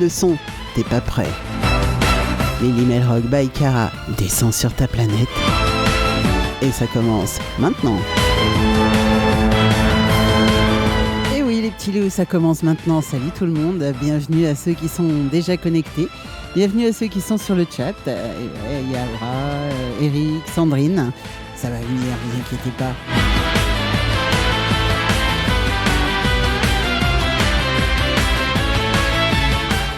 [0.00, 0.36] le son,
[0.74, 1.28] t'es pas prêt.
[2.60, 5.28] Lily Melrock by Cara descend sur ta planète.
[6.60, 7.98] Et ça commence maintenant.
[11.36, 13.00] Et oui les petits loups, ça commence maintenant.
[13.02, 16.08] Salut tout le monde, bienvenue à ceux qui sont déjà connectés.
[16.54, 17.94] Bienvenue à ceux qui sont sur le chat.
[18.06, 18.48] Euh,
[18.84, 21.10] Il y a Aura, euh, Eric, Sandrine.
[21.56, 22.92] Ça va venir, vous inquiétez pas.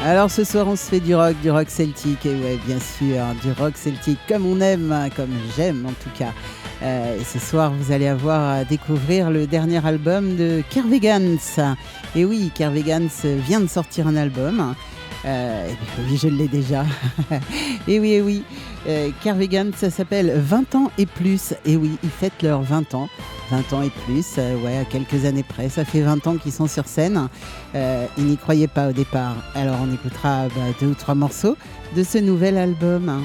[0.06, 3.24] Alors ce soir on se fait du rock, du rock celtique, et ouais bien sûr,
[3.42, 6.34] du rock celtique comme on aime, hein, comme j'aime en tout cas.
[6.82, 11.38] Euh, ce soir vous allez avoir à découvrir le dernier album de Kervegans.
[12.14, 14.74] Et oui, Kervegans vient de sortir un album.
[15.24, 15.68] Euh,
[16.08, 16.84] oui, je l'ai déjà.
[17.88, 18.44] et oui, et oui.
[18.86, 19.10] Euh,
[19.76, 21.54] ça s'appelle 20 ans et plus.
[21.64, 23.08] Et oui, ils fêtent leurs 20 ans.
[23.50, 25.68] 20 ans et plus, euh, ouais, à quelques années près.
[25.68, 27.28] Ça fait 20 ans qu'ils sont sur scène.
[27.74, 29.36] Euh, ils n'y croyaient pas au départ.
[29.54, 31.56] Alors on écoutera bah, deux ou trois morceaux
[31.96, 33.22] de ce nouvel album.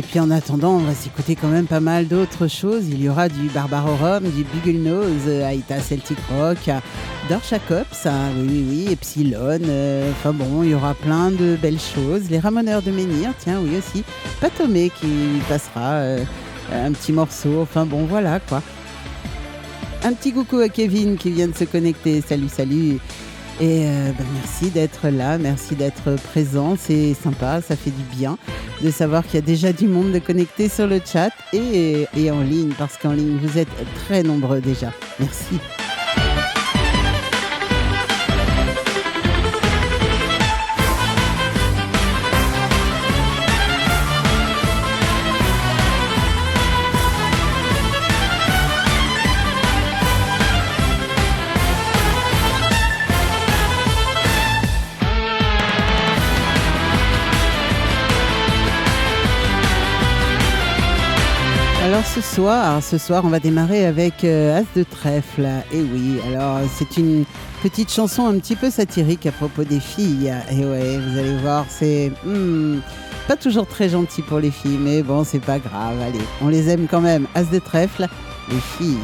[0.00, 2.88] Et puis en attendant, on va s'écouter quand même pas mal d'autres choses.
[2.88, 6.70] Il y aura du Barbarorum, du Bugle Nose, euh, Aïta Celtic Rock,
[7.28, 9.58] Dor Jacobs, hein, oui, oui, oui, Epsilon.
[9.60, 12.30] euh, Enfin bon, il y aura plein de belles choses.
[12.30, 14.02] Les Ramoneurs de Menhir, tiens, oui aussi.
[14.40, 16.24] Patomé qui passera euh,
[16.72, 17.60] un petit morceau.
[17.60, 18.62] Enfin bon, voilà quoi.
[20.02, 22.22] Un petit coucou à Kevin qui vient de se connecter.
[22.26, 22.96] Salut, salut.
[23.58, 28.38] Et euh, bah, merci d'être là, merci d'être présent, c'est sympa, ça fait du bien
[28.82, 32.30] de savoir qu'il y a déjà du monde de connecté sur le chat et, et
[32.30, 33.68] en ligne, parce qu'en ligne, vous êtes
[34.06, 34.92] très nombreux déjà.
[35.18, 35.58] Merci.
[62.00, 65.46] Alors ce soir, ce soir, on va démarrer avec euh, As de trèfle.
[65.70, 67.26] Et oui, alors c'est une
[67.62, 70.32] petite chanson un petit peu satirique à propos des filles.
[70.50, 72.78] Et ouais, vous allez voir, c'est hmm,
[73.28, 76.00] pas toujours très gentil pour les filles, mais bon, c'est pas grave.
[76.00, 77.26] Allez, on les aime quand même.
[77.34, 78.08] As de trèfle,
[78.48, 78.96] les filles.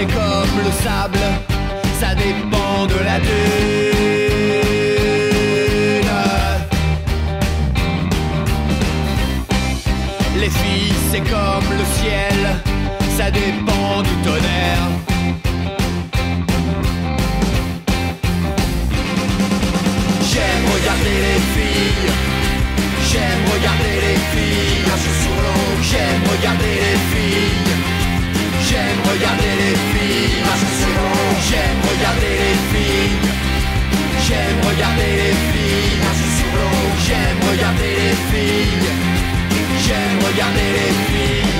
[0.00, 1.18] C'est comme le sable,
[2.00, 4.00] ça dépend de la dune.
[10.38, 12.38] Les filles, c'est comme le ciel,
[13.18, 13.69] ça dépend
[34.80, 36.80] regarder les filles, marcher sur l'eau.
[37.06, 38.88] J'aime regarder les filles.
[39.84, 41.58] J'aime regarder les filles.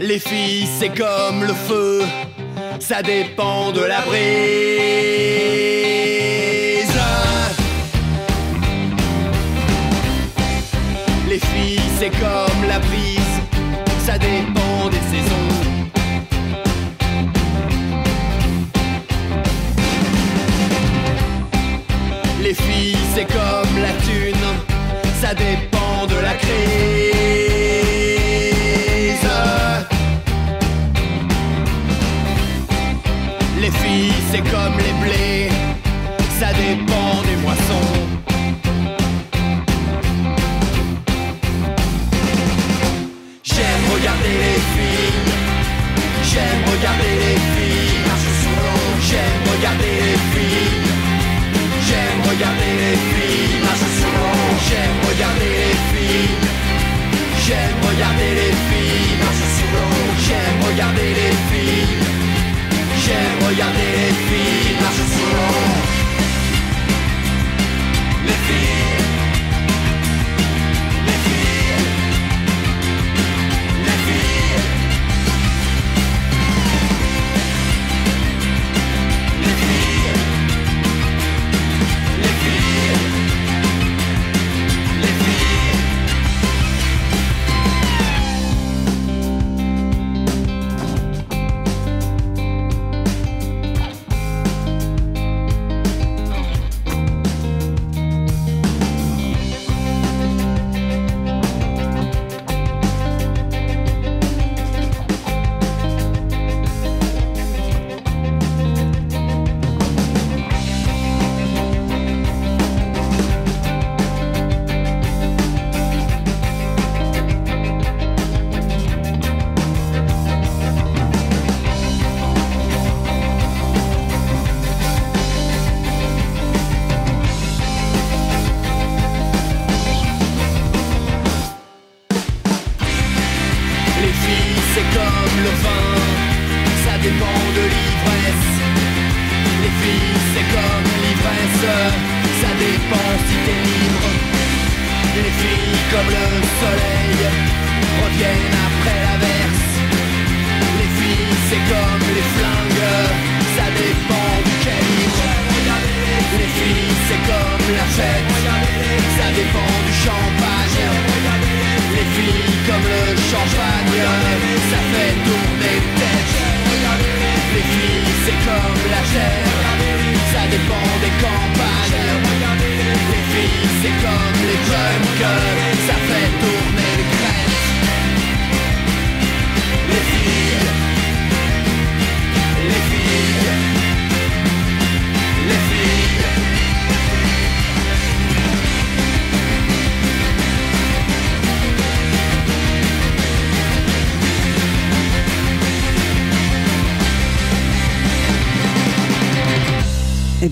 [0.00, 2.02] Les filles, c'est comme le feu,
[2.80, 4.22] ça dépend de la brise.
[11.28, 13.40] Les filles, c'est comme la brise,
[14.04, 14.61] ça dépend
[25.34, 27.01] dépend de la crise.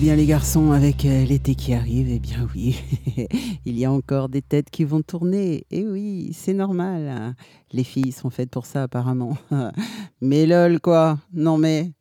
[0.01, 2.75] Bien les garçons, avec euh, l'été qui arrive, eh bien oui,
[3.65, 5.67] il y a encore des têtes qui vont tourner.
[5.69, 7.07] Et oui, c'est normal.
[7.07, 7.35] hein.
[7.71, 9.37] Les filles sont faites pour ça apparemment.
[10.21, 11.19] mais lol quoi.
[11.33, 11.93] Non mais,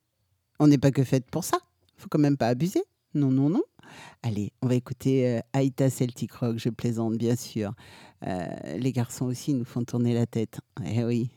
[0.58, 1.58] on n'est pas que faites pour ça.
[1.98, 2.82] Faut quand même pas abuser.
[3.12, 3.62] Non, non, non.
[4.22, 7.74] Allez, on va écouter euh, Aïta Celtic Rock, je plaisante bien sûr.
[8.26, 8.46] Euh,
[8.78, 10.58] les garçons aussi nous font tourner la tête.
[10.86, 11.28] Eh oui,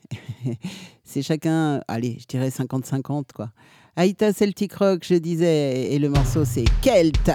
[1.03, 3.51] c'est chacun, allez, je dirais 50-50 quoi.
[3.95, 7.29] Aïta Celtic Rock, je disais, et le morceau c'est Kelt.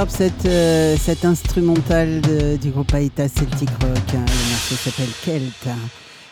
[0.00, 2.22] Superbe cette, euh, cette instrumentale
[2.58, 4.14] du groupe Aïta Celtic Rock.
[4.14, 4.24] Hein.
[4.26, 5.76] Le morceau s'appelle Kelt.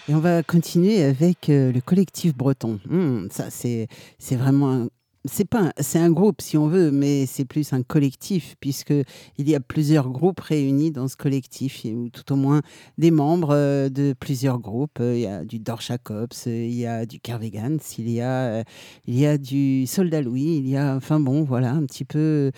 [0.09, 2.81] Et on va continuer avec euh, le collectif breton.
[2.89, 3.89] Hmm, ça, c'est
[4.37, 4.87] vraiment
[5.31, 8.93] c'est pas c'est un groupe si on veut mais c'est plus un collectif puisque
[9.37, 12.63] il y a plusieurs groupes réunis dans ce collectif ou tout au moins
[12.97, 14.99] des membres euh, de plusieurs groupes.
[15.01, 18.63] Il y a du Dorchakops il y a du Kervegans il y a euh,
[19.07, 22.51] il y a du Soldat Louis il y a enfin bon voilà un petit peu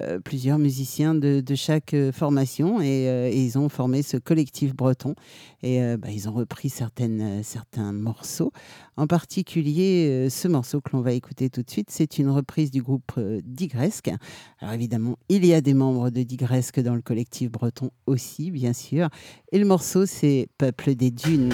[0.00, 5.14] euh, plusieurs musiciens de, de chaque formation et, ils ont formé ce collectif breton.
[5.62, 8.52] Et bah, ils ont repris certaines certains morceaux
[8.98, 12.82] en particulier ce morceau que l'on va écouter tout de suite c'est une reprise du
[12.82, 14.10] groupe euh, Digresque.
[14.60, 18.72] Alors évidemment, il y a des membres de Digresque dans le collectif breton aussi, bien
[18.72, 19.08] sûr.
[19.52, 21.52] Et le morceau, c'est Peuple des Dunes.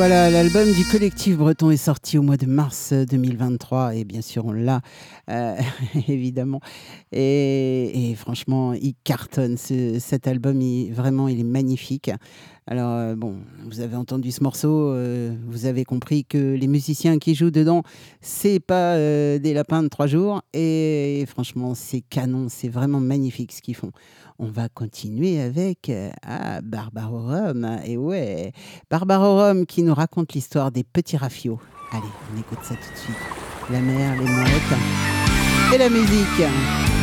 [0.00, 4.46] Voilà, l'album du collectif breton est sorti au mois de mars 2023 et bien sûr
[4.46, 4.80] on l'a
[5.28, 5.56] euh,
[6.08, 6.60] évidemment
[7.10, 12.10] et, franchement il cartonne cet album, il, vraiment il est magnifique.
[12.66, 17.18] Alors euh, bon, vous avez entendu ce morceau, euh, vous avez compris que les musiciens
[17.18, 17.82] qui jouent dedans,
[18.20, 23.62] c'est pas des lapins de trois jours et, franchement c'est canon, c'est vraiment magnifique ce
[23.62, 23.90] qu'ils font.
[24.42, 27.78] On va continuer avec euh, ah, Barbarorum.
[27.84, 28.52] Et ouais,
[28.90, 31.58] Barbarorum qui nous raconte l'histoire des petits rafios.
[31.92, 32.02] Allez,
[32.32, 33.16] on écoute ça tout de suite.
[33.70, 36.99] La mer, les mouettes et la musique.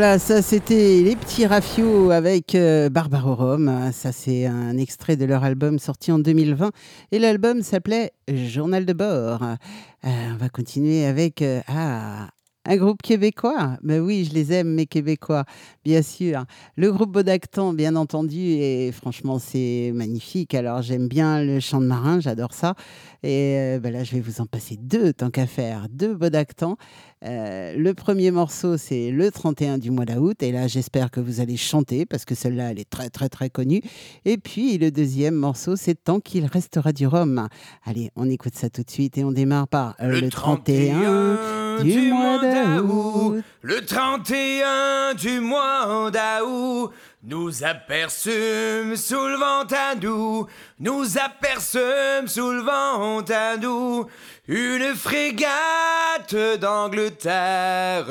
[0.00, 3.90] Voilà, ça c'était les petits rafios avec euh, Barbarorum.
[3.92, 6.70] Ça c'est un extrait de leur album sorti en 2020
[7.12, 9.42] et l'album s'appelait Journal de bord.
[9.42, 12.28] Euh, on va continuer avec euh, ah,
[12.70, 13.78] un groupe québécois?
[13.82, 15.44] Ben oui, je les aime, mes Québécois,
[15.84, 16.44] bien sûr.
[16.76, 20.54] Le groupe Bodactan, bien entendu, et franchement, c'est magnifique.
[20.54, 22.76] Alors, j'aime bien le chant de marin, j'adore ça.
[23.24, 26.76] Et euh, ben là, je vais vous en passer deux, tant qu'à faire, deux Bodactan.
[27.24, 30.40] Euh, le premier morceau, c'est le 31 du mois d'août.
[30.40, 33.50] Et là, j'espère que vous allez chanter, parce que celle-là, elle est très, très, très
[33.50, 33.82] connue.
[34.24, 37.48] Et puis, le deuxième morceau, c'est Tant qu'il restera du rhum.
[37.84, 42.38] Allez, on écoute ça tout de suite et on démarre par le, 31 du mois
[42.38, 43.42] d'août.
[43.62, 50.46] Le 31 du mois d'août, nous aperçûmes sous le vent à nous,
[50.78, 54.06] nous aperçûmes sous le vent à nous,
[54.48, 58.06] une frégate d'Angleterre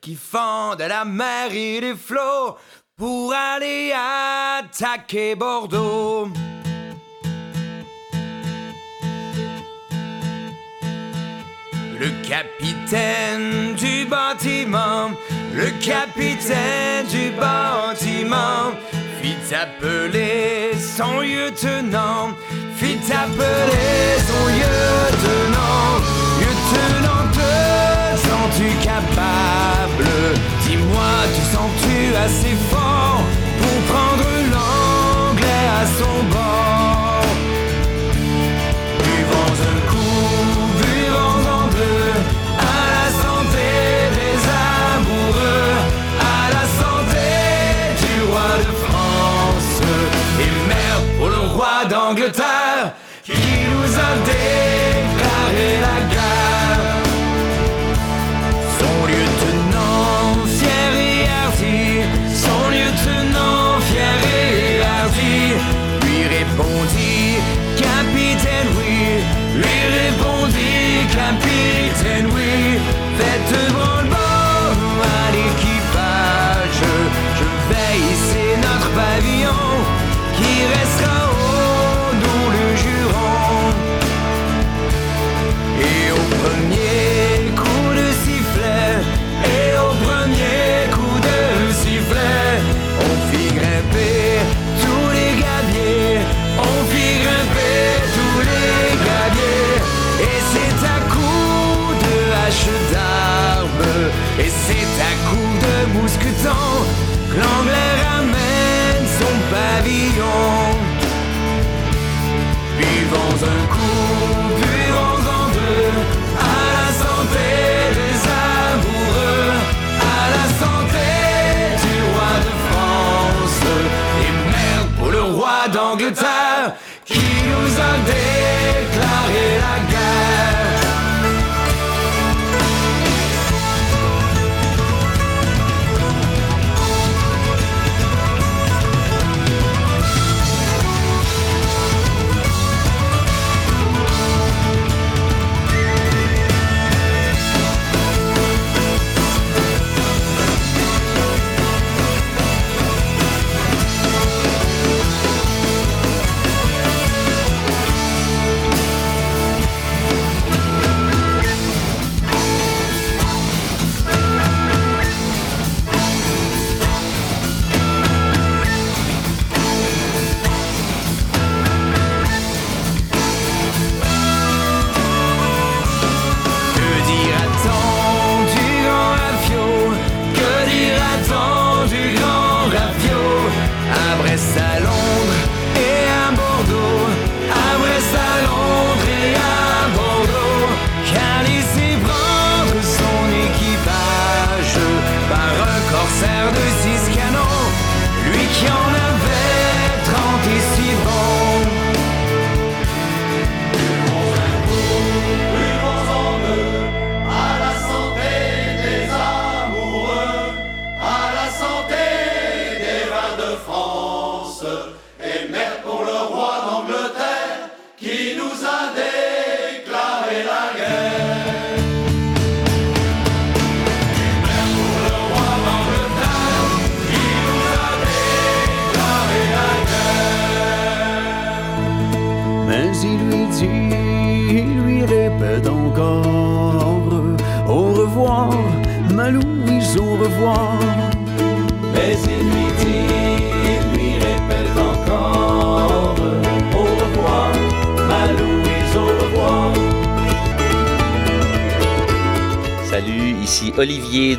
[0.00, 2.56] qui fend de la mer et des flots
[2.96, 6.28] pour aller attaquer Bordeaux.
[12.02, 15.12] Le capitaine du bâtiment,
[15.54, 18.72] le capitaine du bâtiment,
[19.22, 22.30] fit appeler son lieutenant,
[22.74, 26.00] fit appeler son lieutenant.
[26.40, 30.10] Lieutenant, te sens-tu capable?
[30.66, 33.22] Dis-moi, te sens-tu assez fort
[33.60, 36.81] pour prendre l'anglais à son bord?
[52.12, 52.94] Roi d'Angleterre
[53.24, 56.80] qui nous a déclaré la guerre.
[58.78, 61.82] Son lieutenant fier et hardi,
[62.34, 65.36] son lieutenant fier et hardi,
[66.06, 67.38] lui répondit,
[67.76, 68.94] capitaine oui,
[69.56, 72.78] lui répondit, capitaine oui,
[73.18, 73.81] faites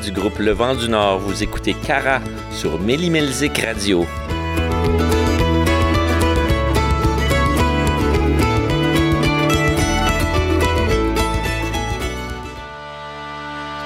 [0.03, 1.19] du groupe Le Vent du Nord.
[1.19, 2.19] Vous écoutez Cara
[2.51, 4.05] sur Mélimelzik Radio.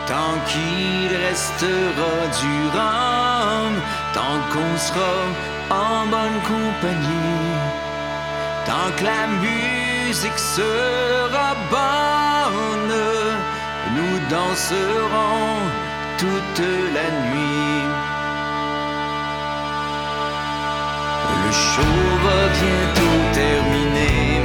[0.08, 2.58] Tant qu'il restera du
[4.14, 5.14] tant qu'on sera
[5.70, 7.54] en bonne compagnie,
[8.66, 12.96] tant que la musique sera bonne,
[13.96, 15.87] nous danserons
[16.18, 17.84] toute la nuit.
[21.46, 24.42] Le show va bientôt terminer.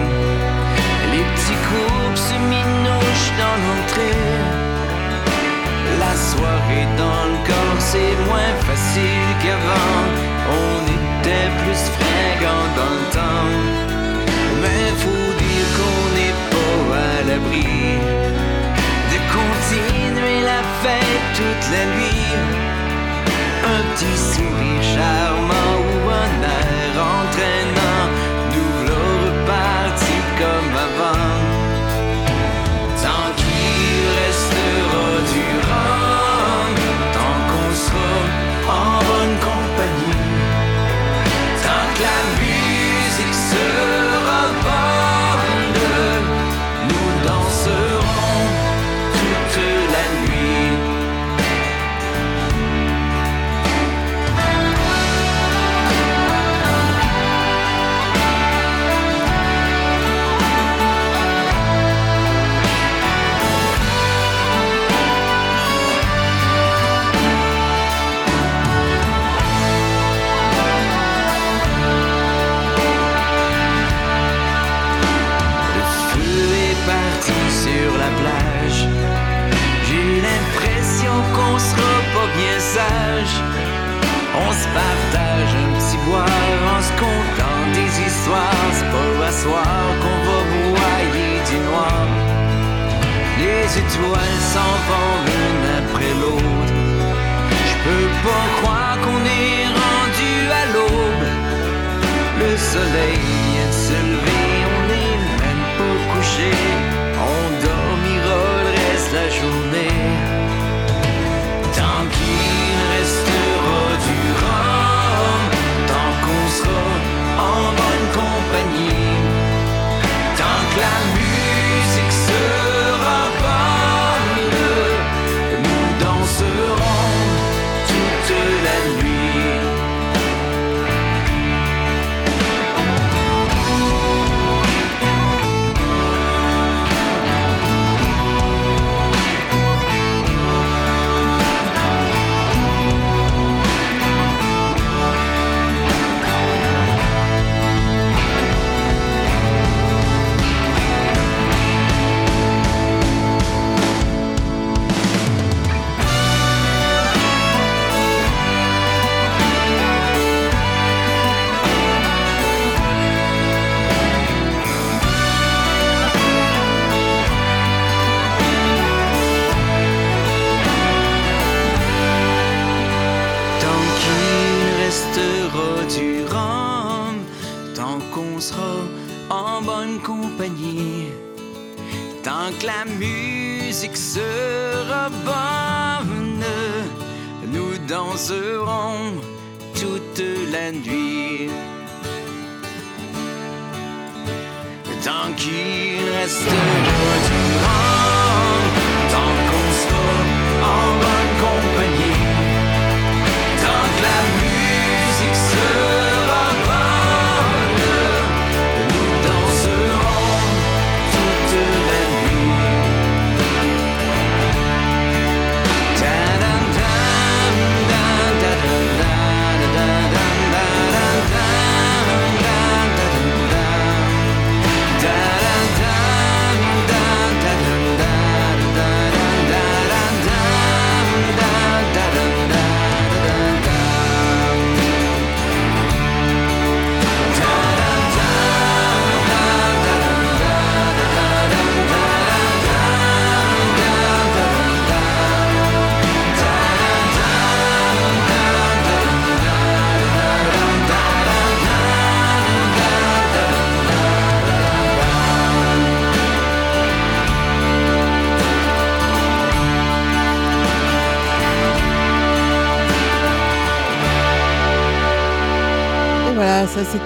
[1.12, 4.20] Les petits groupes se minouchent dans l'entrée.
[5.98, 10.02] La soirée dans le corps, c'est moins facile qu'avant.
[10.60, 13.52] On était plus fringants dans le temps.
[14.60, 17.72] Mais faut dire qu'on n'est pas à l'abri
[19.32, 22.32] continuer la fête toute la nuit.
[23.64, 25.61] Un petit sourire charmant.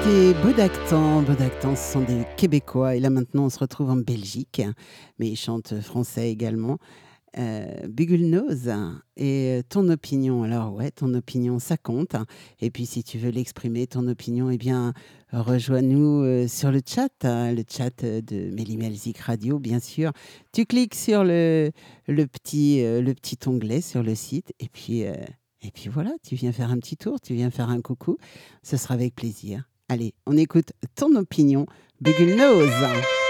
[0.07, 1.75] C'était Bodactan.
[1.75, 2.95] Ce sont des Québécois.
[2.95, 4.63] Et là, maintenant, on se retrouve en Belgique,
[5.19, 6.79] mais ils chantent français également.
[7.39, 7.89] Euh,
[9.17, 10.45] et euh, ton opinion.
[10.45, 12.15] Alors, ouais, ton opinion, ça compte.
[12.61, 14.93] Et puis, si tu veux l'exprimer, ton opinion, eh bien,
[15.33, 20.13] rejoins-nous euh, sur le chat, le chat de Mélimelzik Radio, bien sûr.
[20.53, 21.73] Tu cliques sur le,
[22.09, 25.05] euh, petit, onglet sur le site et puis
[25.91, 28.19] voilà, tu viens faire un petit tour, tu viens faire un coucou,
[28.63, 29.65] ce sera avec plaisir.
[29.89, 31.67] Allez, on écoute ton opinion,
[32.01, 33.26] Bugle Nose.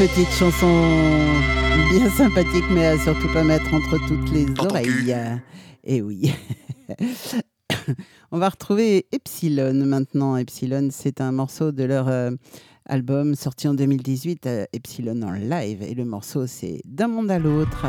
[0.00, 0.66] petite chanson
[1.90, 5.14] bien sympathique, mais à surtout pas mettre entre toutes les oreilles.
[5.84, 6.32] Et oui.
[8.32, 10.38] On va retrouver Epsilon maintenant.
[10.38, 12.30] Epsilon, c'est un morceau de leur euh,
[12.86, 15.82] album sorti en 2018, euh, Epsilon en live.
[15.82, 17.84] Et le morceau, c'est D'un monde à l'autre.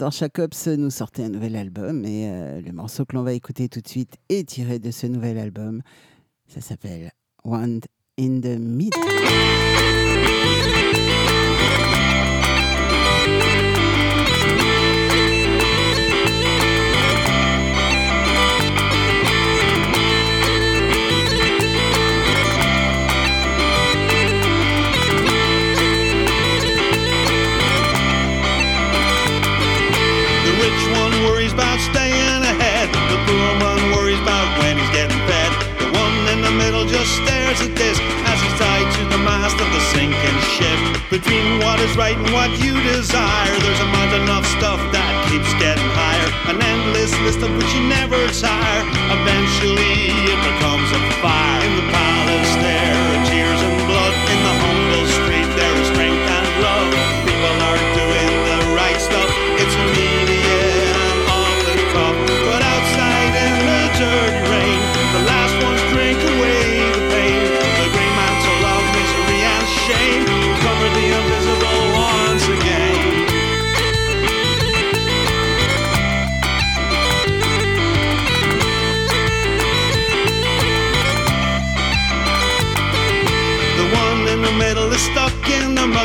[0.00, 0.10] dans
[0.78, 3.88] nous sortait un nouvel album et euh, le morceau que l'on va écouter tout de
[3.88, 5.82] suite est tiré de ce nouvel album.
[6.48, 7.10] Ça s'appelle
[7.44, 7.80] One
[8.18, 8.98] in the Middle.
[31.60, 32.88] about staying ahead.
[33.12, 35.52] The poor one worries about when he's getting fed.
[35.76, 39.60] The one in the middle just stares at this as he's tied to the mast
[39.60, 40.80] of the sinking ship.
[41.12, 45.52] Between what is right and what you desire, there's a mountain of stuff that keeps
[45.60, 46.28] getting higher.
[46.48, 48.82] An endless list of which you never tire.
[49.20, 52.09] Eventually, it becomes a fire in the pot.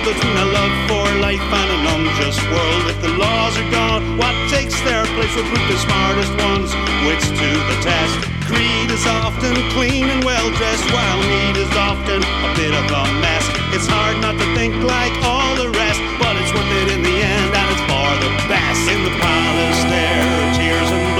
[0.06, 2.84] Between a love for life and an unjust world.
[2.94, 6.70] If the laws are gone, what takes their place will prove the smartest ones,
[7.10, 8.30] wits to the test.
[8.46, 13.04] Greed is often clean and well dressed, while need is often a bit of a
[13.18, 13.50] mess.
[13.74, 17.18] It's hard not to think like all the rest, but it's worth it in the
[17.26, 18.86] end, and it's for the best.
[18.86, 21.15] In the palace, there are tears and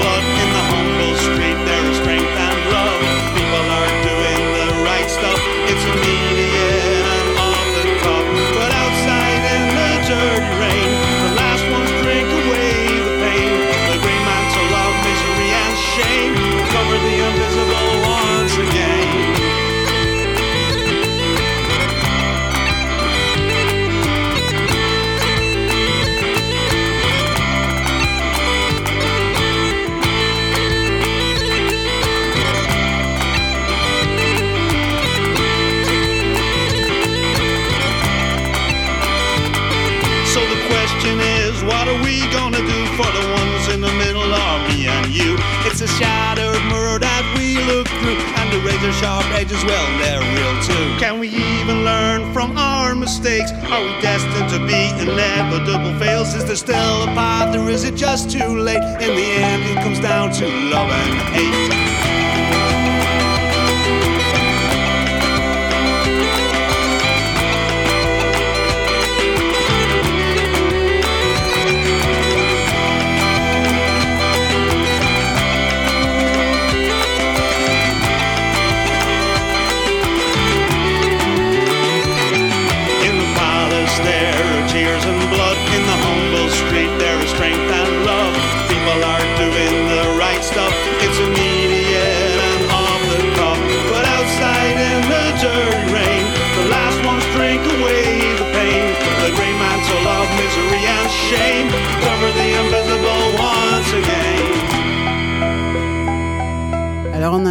[49.56, 50.98] edges, well, they're real too.
[50.98, 53.52] Can we even learn from our mistakes?
[53.52, 56.34] Are we destined to be inevitable fails?
[56.34, 58.82] Is there still a path, or is it just too late?
[59.00, 61.85] In the end, it comes down to love and hate.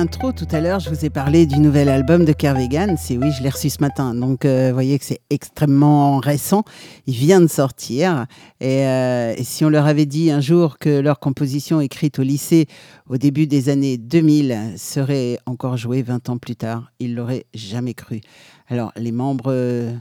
[0.05, 2.93] Intro, tout à l'heure, je vous ai parlé du nouvel album de Kervegan.
[2.95, 4.13] C'est oui, je l'ai reçu ce matin.
[4.13, 6.63] Donc, euh, vous voyez que c'est extrêmement récent.
[7.07, 8.27] Il vient de sortir.
[8.61, 12.21] Et, euh, et si on leur avait dit un jour que leur composition écrite au
[12.21, 12.67] lycée
[13.09, 17.95] au début des années 2000 serait encore jouée 20 ans plus tard, ils l'auraient jamais
[17.95, 18.21] cru.
[18.67, 19.91] Alors, les membres euh,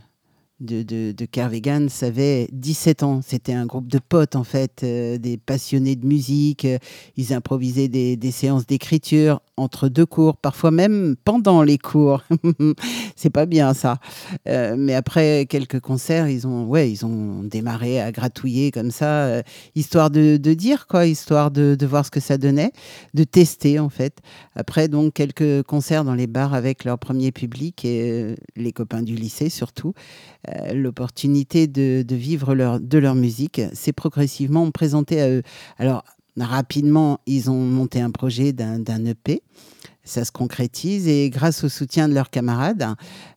[0.61, 3.20] de, de, de Kervegan avaient 17 ans.
[3.26, 6.66] C'était un groupe de potes, en fait, des passionnés de musique.
[7.16, 12.24] Ils improvisaient des séances d'écriture entre deux cours, parfois même pendant les cours.
[13.16, 13.98] C'est pas bien ça.
[14.48, 19.24] Euh, mais après quelques concerts, ils ont, ouais, ils ont démarré à gratouiller comme ça,
[19.24, 19.42] euh,
[19.74, 22.72] histoire de, de dire quoi, histoire de, de voir ce que ça donnait,
[23.14, 24.18] de tester en fait.
[24.57, 29.02] Après donc quelques concerts dans les bars avec leur premier public et euh, les copains
[29.02, 29.94] du lycée surtout,
[30.72, 35.42] l'opportunité de, de vivre leur, de leur musique s'est progressivement présentée à eux.
[35.78, 36.05] Alors
[36.39, 39.43] rapidement, ils ont monté un projet d'un EP.
[40.03, 42.87] Ça se concrétise et grâce au soutien de leurs camarades,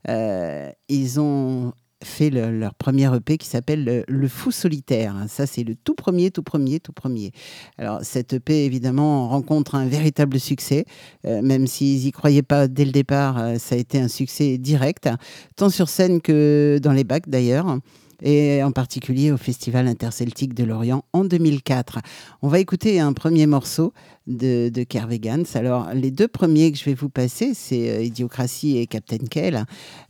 [0.09, 1.71] euh, ils ont
[2.03, 5.15] fait le- leur premier EP qui s'appelle le, Le Fou Solitaire.
[5.29, 7.31] Ça, c'est le tout premier, tout premier, tout premier.
[7.77, 10.85] Alors, cet EP, évidemment, rencontre un véritable succès.
[11.25, 14.57] Euh, même s'ils n'y croyaient pas dès le départ, euh, ça a été un succès
[14.59, 15.09] direct,
[15.55, 17.79] tant sur scène que dans les bacs d'ailleurs
[18.21, 21.99] et en particulier au Festival interceltique de Lorient en 2004.
[22.41, 23.93] On va écouter un premier morceau
[24.27, 25.43] de, de Kervegans.
[25.55, 29.65] Alors, les deux premiers que je vais vous passer, c'est euh, Idiocratie et Captain Kell.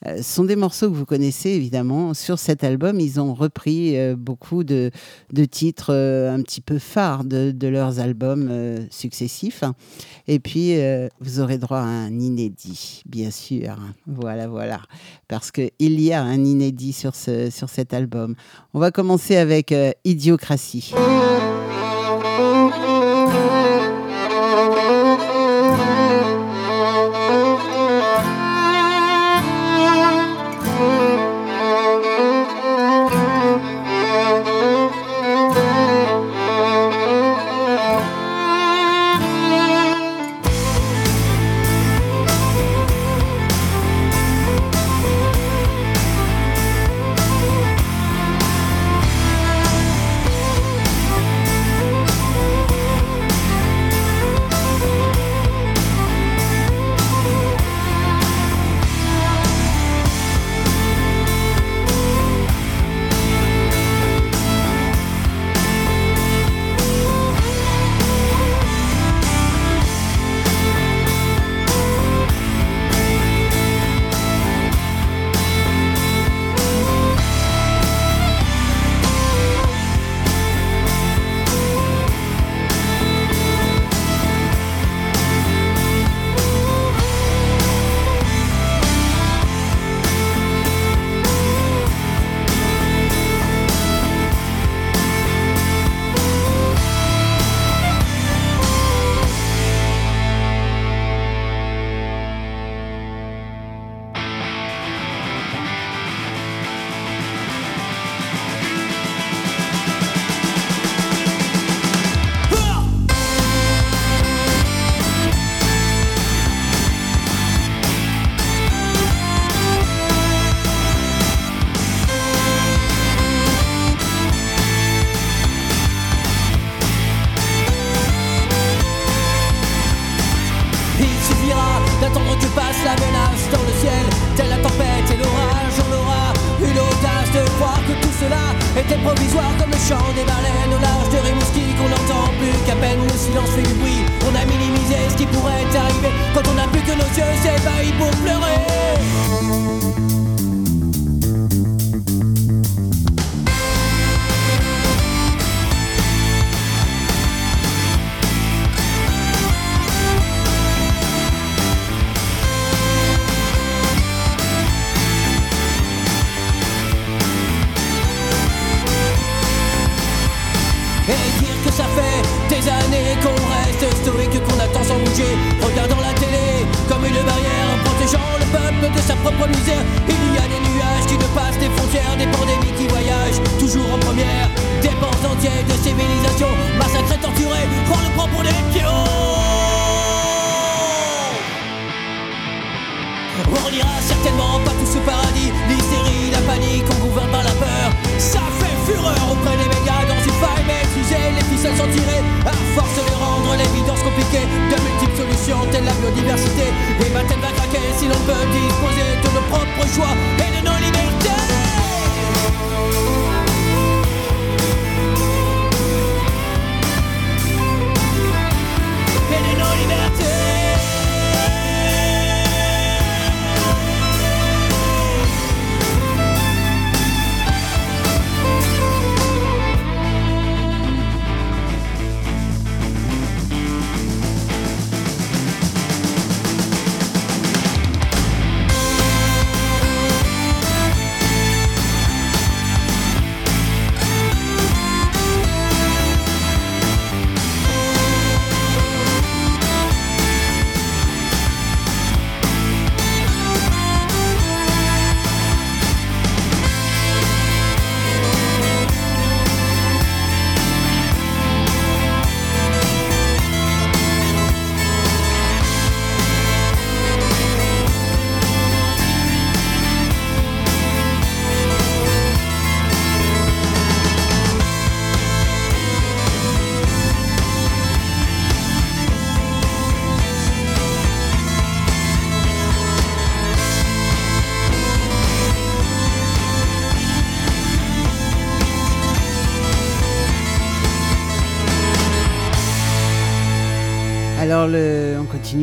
[0.05, 2.13] Euh, sont des morceaux que vous connaissez évidemment.
[2.13, 4.91] Sur cet album, ils ont repris euh, beaucoup de,
[5.31, 8.49] de titres un petit peu phares de, de leurs albums
[8.89, 9.63] successifs.
[10.27, 10.75] Et puis,
[11.19, 13.77] vous aurez droit à un inédit, bien sûr.
[14.05, 14.81] Voilà, voilà.
[15.27, 18.35] Parce qu'il y a un inédit sur, ce, sur cet album.
[18.73, 19.73] On va commencer avec.
[20.03, 20.93] Idiocratie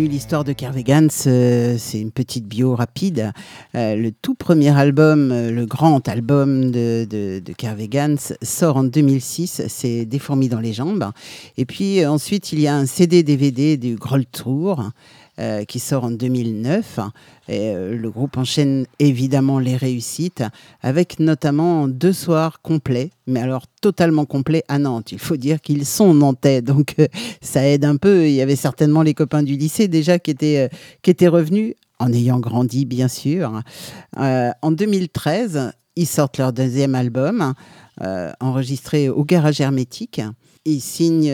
[0.08, 1.08] l'histoire de Kervegans.
[1.10, 3.32] c'est une petite bio rapide.
[3.74, 9.62] Euh, le tout premier album, euh, le grand album de, de, de sort en 2006.
[9.68, 11.10] C'est Des fourmis dans les jambes.
[11.56, 14.90] Et puis euh, ensuite, il y a un CD-DVD du Groll Tour.
[15.40, 17.00] Euh, qui sort en 2009.
[17.48, 20.44] Et, euh, le groupe enchaîne évidemment les réussites,
[20.80, 25.10] avec notamment deux soirs complets, mais alors totalement complets à Nantes.
[25.10, 27.08] Il faut dire qu'ils sont nantais, donc euh,
[27.42, 28.28] ça aide un peu.
[28.28, 30.70] Il y avait certainement les copains du lycée déjà qui étaient,
[31.02, 33.60] qui étaient revenus, en ayant grandi bien sûr.
[34.16, 37.54] En 2013, ils sortent leur deuxième album,
[38.38, 40.20] enregistré au Garage Hermétique.
[40.64, 41.24] Ils signent,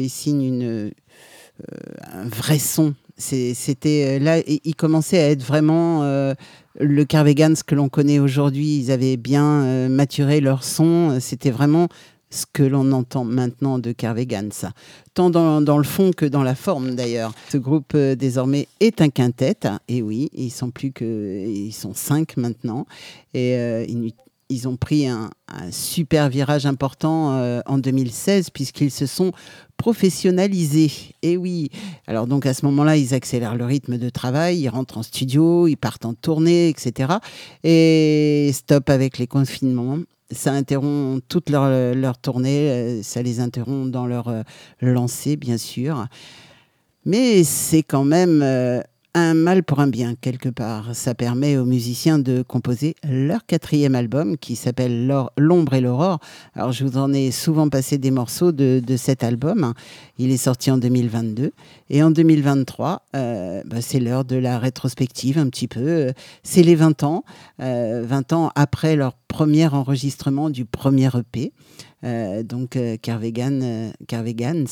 [0.00, 0.90] ils signent
[2.12, 2.94] un vrai son.
[3.20, 6.34] C'était euh, là, ils commençaient à être vraiment euh,
[6.78, 8.78] le Carvegans que l'on connaît aujourd'hui.
[8.78, 11.18] Ils avaient bien euh, maturé leur son.
[11.20, 11.88] C'était vraiment
[12.30, 14.50] ce que l'on entend maintenant de Carvegans,
[15.14, 17.32] tant dans, le fond que dans la forme d'ailleurs.
[17.50, 19.56] Ce groupe désormais est un quintet,
[19.88, 22.86] et oui, ils sont plus que, ils sont cinq maintenant,
[23.34, 23.56] et
[24.50, 29.32] ils, ont pris un, un super virage important euh, en 2016 puisqu'ils se sont
[29.80, 30.92] professionnalisés.
[31.22, 31.70] Et oui,
[32.06, 35.66] alors donc à ce moment-là, ils accélèrent le rythme de travail, ils rentrent en studio,
[35.66, 37.14] ils partent en tournée, etc.
[37.64, 39.98] Et stop avec les confinements.
[40.30, 44.42] Ça interrompt toute leur, leur tournée, euh, ça les interrompt dans leur euh,
[44.80, 46.06] lancée, bien sûr.
[47.04, 48.82] Mais c'est quand même euh,
[49.14, 50.94] un mal pour un bien, quelque part.
[50.94, 55.06] Ça permet aux musiciens de composer leur quatrième album qui s'appelle
[55.36, 56.20] L'ombre et l'aurore.
[56.54, 59.74] Alors, je vous en ai souvent passé des morceaux de, de cet album.
[60.18, 61.52] Il est sorti en 2022.
[61.90, 66.12] Et en 2023, euh, bah, c'est l'heure de la rétrospective un petit peu.
[66.42, 67.24] C'est les 20 ans,
[67.60, 71.52] euh, 20 ans après leur premier enregistrement du premier EP.
[72.04, 74.66] Euh, donc, Carvegan, euh, Carvegans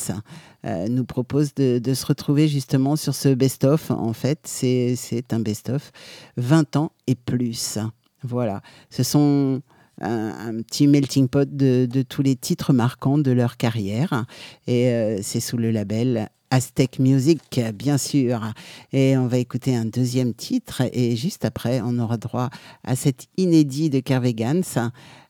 [0.64, 3.90] euh, nous propose de, se retrouver justement sur ce best-of.
[3.90, 5.92] En fait, c'est un best-of
[6.36, 7.78] 20 ans et plus.
[8.22, 8.62] Voilà.
[8.90, 9.62] Ce sont
[10.00, 14.24] un, petit melting pot de, tous les titres marquants de leur carrière.
[14.66, 18.52] Et c'est sous le label Aztec Music, bien sûr.
[18.92, 20.82] Et on va écouter un deuxième titre.
[20.92, 22.50] Et juste après, on aura droit
[22.84, 24.62] à cet inédit de Carvegans.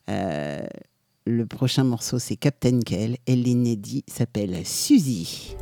[0.08, 0.60] Euh,
[1.30, 5.54] le prochain morceau, c'est Captain Kell et l'inédit s'appelle Suzy.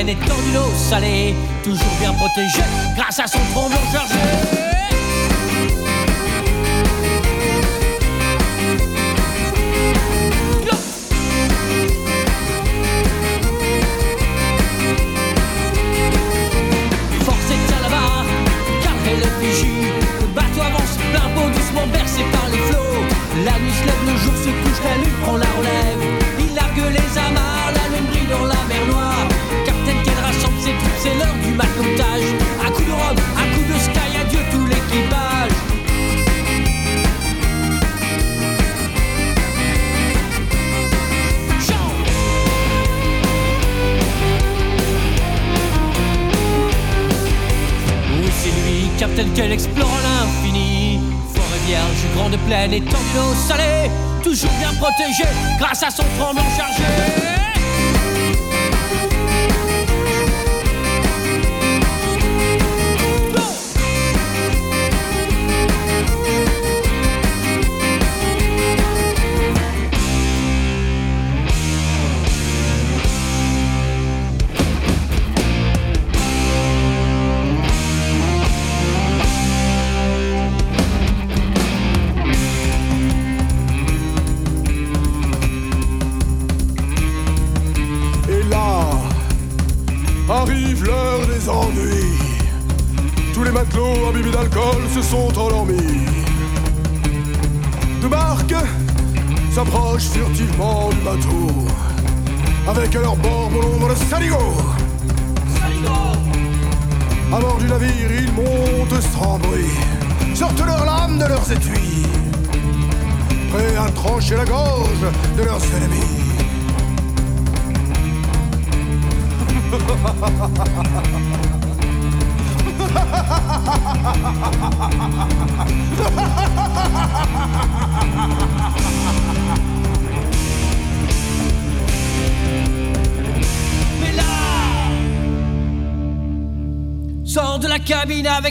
[0.00, 2.62] Elle est tendue d'eau salée, toujours bien protégée
[2.96, 4.59] grâce à son tromblon chargé.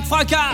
[0.09, 0.48] fracas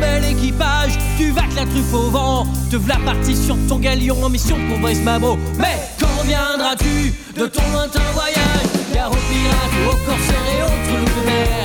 [0.00, 4.16] bel équipage, tu vas que la truffe au vent, te v'la partie sur ton galion
[4.22, 5.38] en mission pour Brice Mabro.
[5.58, 8.68] Mais quand viendras-tu de ton lointain voyage?
[8.92, 11.58] Car au pirate au corsaire et autres loups de mer,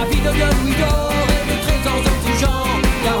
[0.00, 3.20] avis de viol, d'or et de trésors de tout genre, car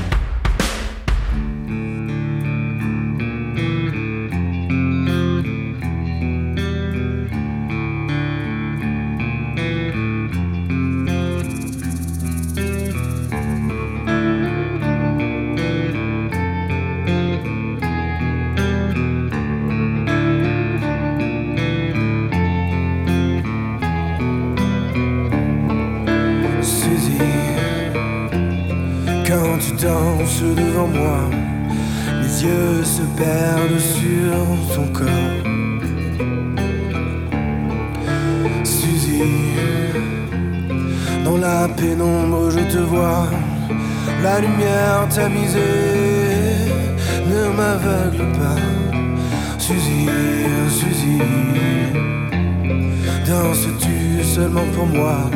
[54.73, 55.29] pour moi.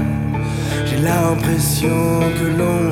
[0.86, 2.85] J'ai l'impression que l'on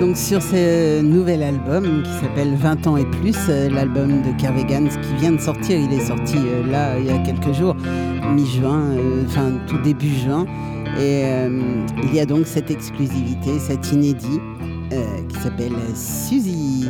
[0.00, 4.88] donc sur ce nouvel album qui s'appelle 20 ans et plus, euh, l'album de Kervegans
[4.88, 5.78] qui vient de sortir.
[5.78, 7.76] Il est sorti euh, là il y a quelques jours,
[8.32, 10.46] mi-juin, euh, enfin tout début juin.
[10.98, 11.22] Et
[12.02, 14.40] il y a donc cette exclusivité, cet inédit
[15.28, 16.88] qui s'appelle Suzy.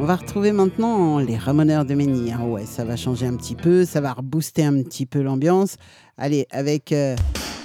[0.00, 2.44] On va retrouver maintenant les Ramoneurs de Menhir.
[2.44, 5.76] Ouais, ça va changer un petit peu, ça va rebooster un petit peu l'ambiance.
[6.18, 6.92] Allez, avec.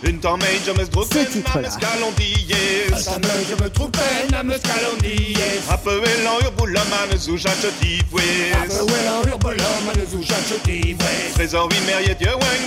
[0.04, 1.70] Une temps mais je me trouve Ce titre-là.
[1.70, 3.92] Samej je me trouve
[4.32, 5.36] na me skalondies
[5.76, 11.64] Apăvel în urbulla mane zuja ce tivwes Apăvel în urbulla mane zuja ce tivwes Trésor
[11.70, 12.64] oui meriet je wang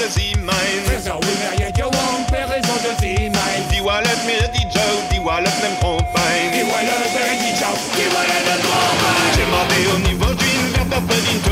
[0.00, 2.22] de zimain Trésor oui meriet je wang
[2.86, 7.50] de zimain Di walet mir di joe, di walet nem compagne Di walet mer di
[7.60, 10.68] joe, di walet nem compagne J'ai marré au niveau d'une
[11.10, 11.47] petite tourment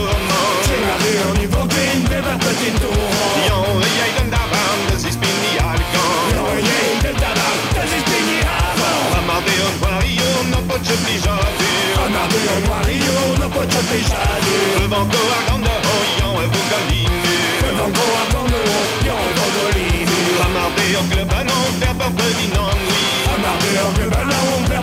[10.76, 15.48] noirillon, non pas de plijadur Amardé au noirillon, non pas de plijadur Le vento à
[15.48, 17.20] grande hoyon et vous galinu
[17.62, 21.06] Le vento à grande hoyon et vous galinu Amardé au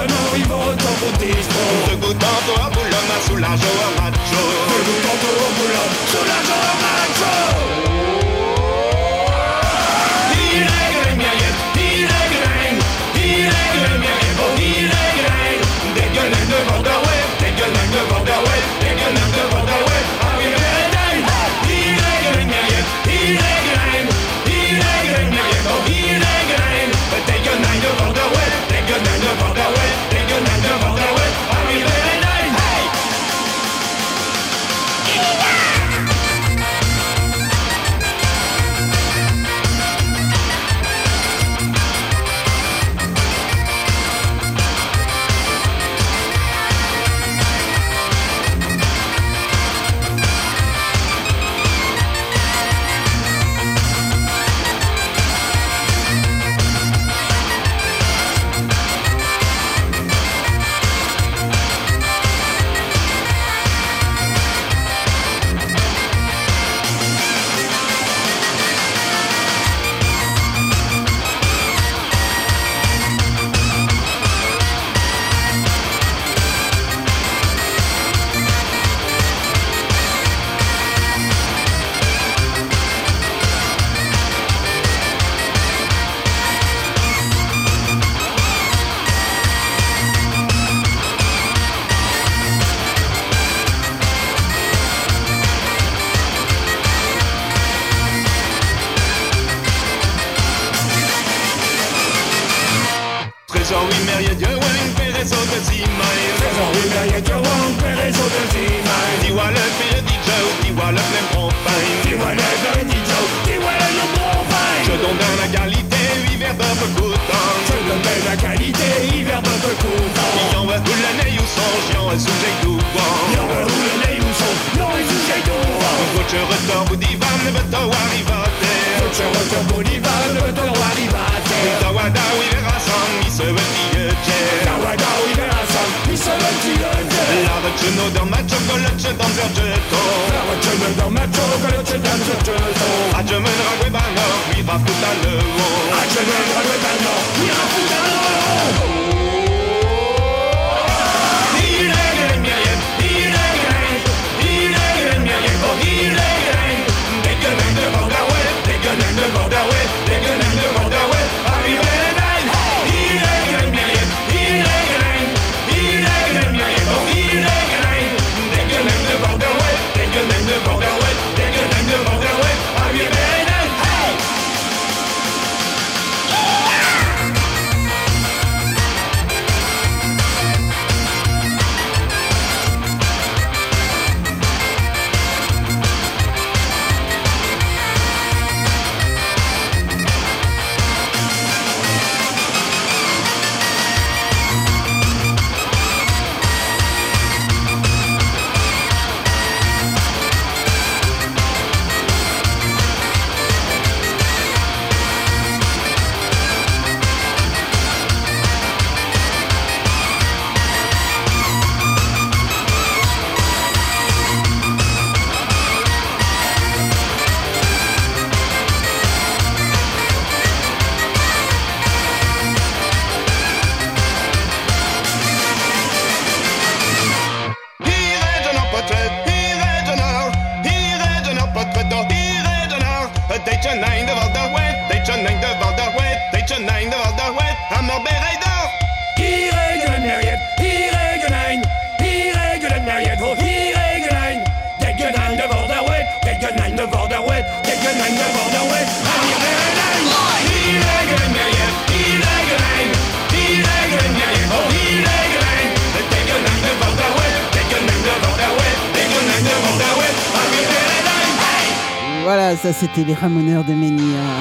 [262.24, 264.40] Voilà, ça c'était les ramoneurs de Ménia.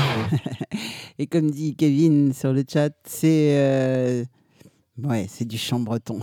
[1.19, 4.23] Et comme dit Kevin sur le chat, c'est euh,
[5.27, 6.21] c'est du chant breton.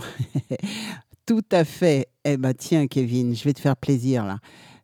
[1.27, 2.07] Tout à fait.
[2.25, 4.39] Eh ben tiens, Kevin, je vais te faire plaisir là.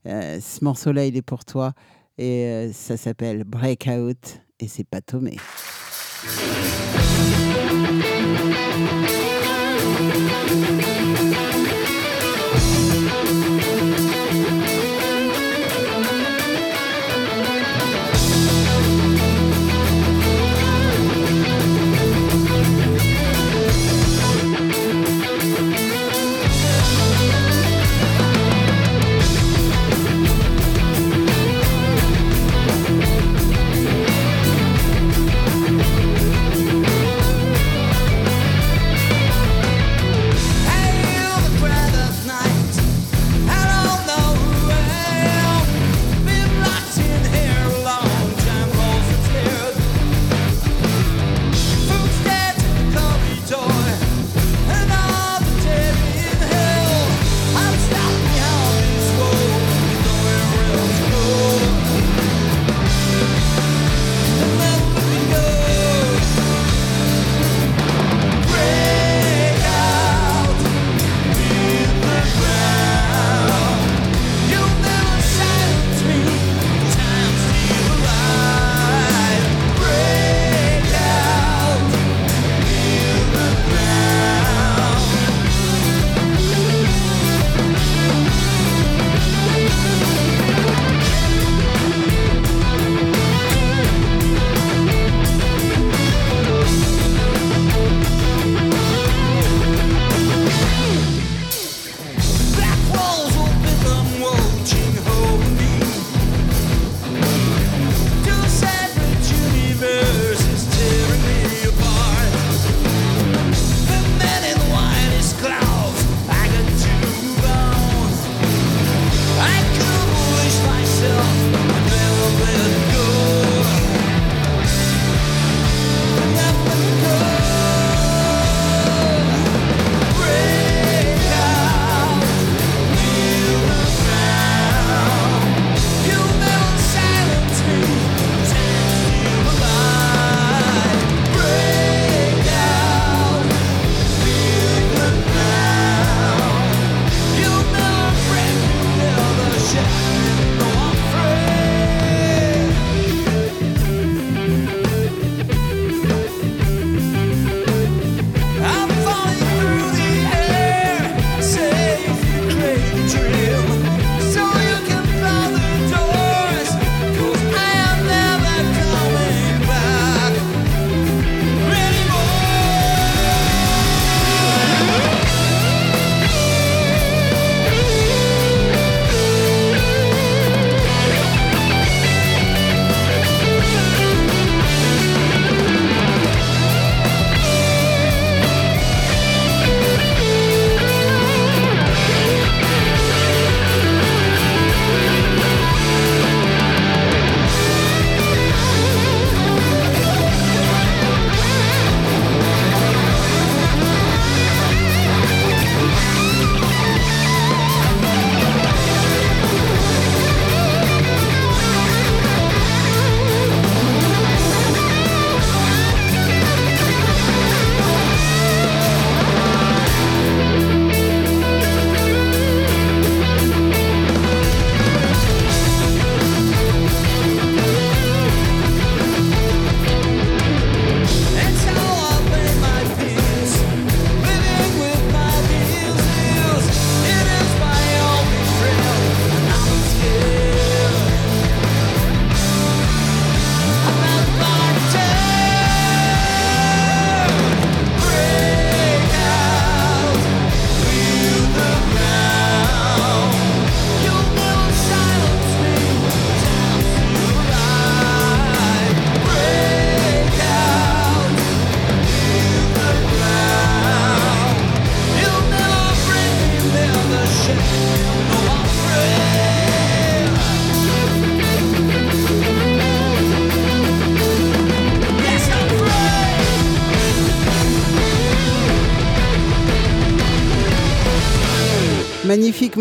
[0.06, 1.74] Euh, ce morceau-là, il est pour toi
[2.20, 5.38] et euh, ça s'appelle Breakout et c'est pas Tomé.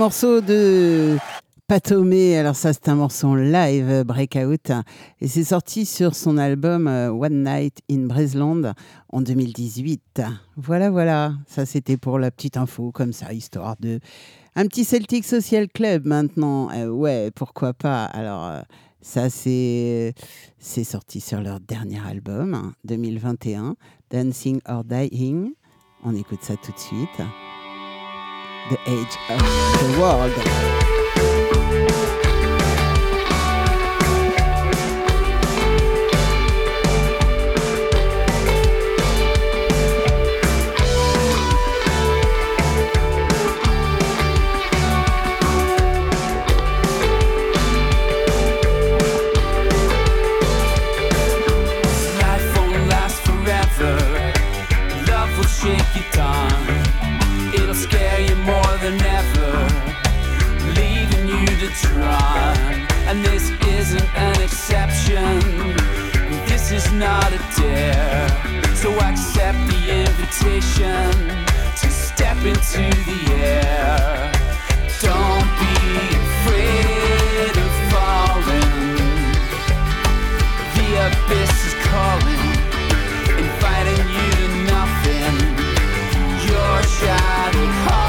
[0.07, 1.17] Morceau de
[1.67, 2.39] Patomé.
[2.39, 4.71] Alors ça, c'est un morceau live, Breakout.
[5.21, 8.73] Et c'est sorti sur son album euh, One Night in Bresland
[9.09, 10.23] en 2018.
[10.57, 11.33] Voilà, voilà.
[11.49, 13.99] Ça, c'était pour la petite info, comme ça, histoire de...
[14.55, 16.71] Un petit Celtic Social Club maintenant.
[16.71, 18.05] Euh, ouais, pourquoi pas.
[18.05, 18.47] Alors...
[18.47, 18.61] euh,
[19.01, 20.15] ça, c'est
[20.85, 23.75] sorti sur leur dernier album, hein, 2021,
[24.13, 25.51] Dancing or Dying.
[26.05, 27.27] On écoute ça tout de suite.
[28.69, 30.96] The Age of the World.
[63.17, 65.41] And this isn't an exception.
[66.45, 68.29] This is not a dare.
[68.75, 71.13] So accept the invitation
[71.81, 74.33] to step into the air.
[75.01, 75.73] Don't be
[76.21, 78.77] afraid of falling.
[80.77, 82.45] The abyss is calling,
[83.41, 85.37] inviting you to nothing.
[86.51, 88.06] Your shattered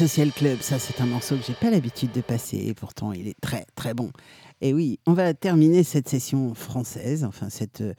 [0.00, 3.28] Social Club, ça c'est un morceau que j'ai pas l'habitude de passer et pourtant il
[3.28, 4.10] est très très bon.
[4.62, 7.92] Et oui, on va terminer cette session française, enfin cette euh,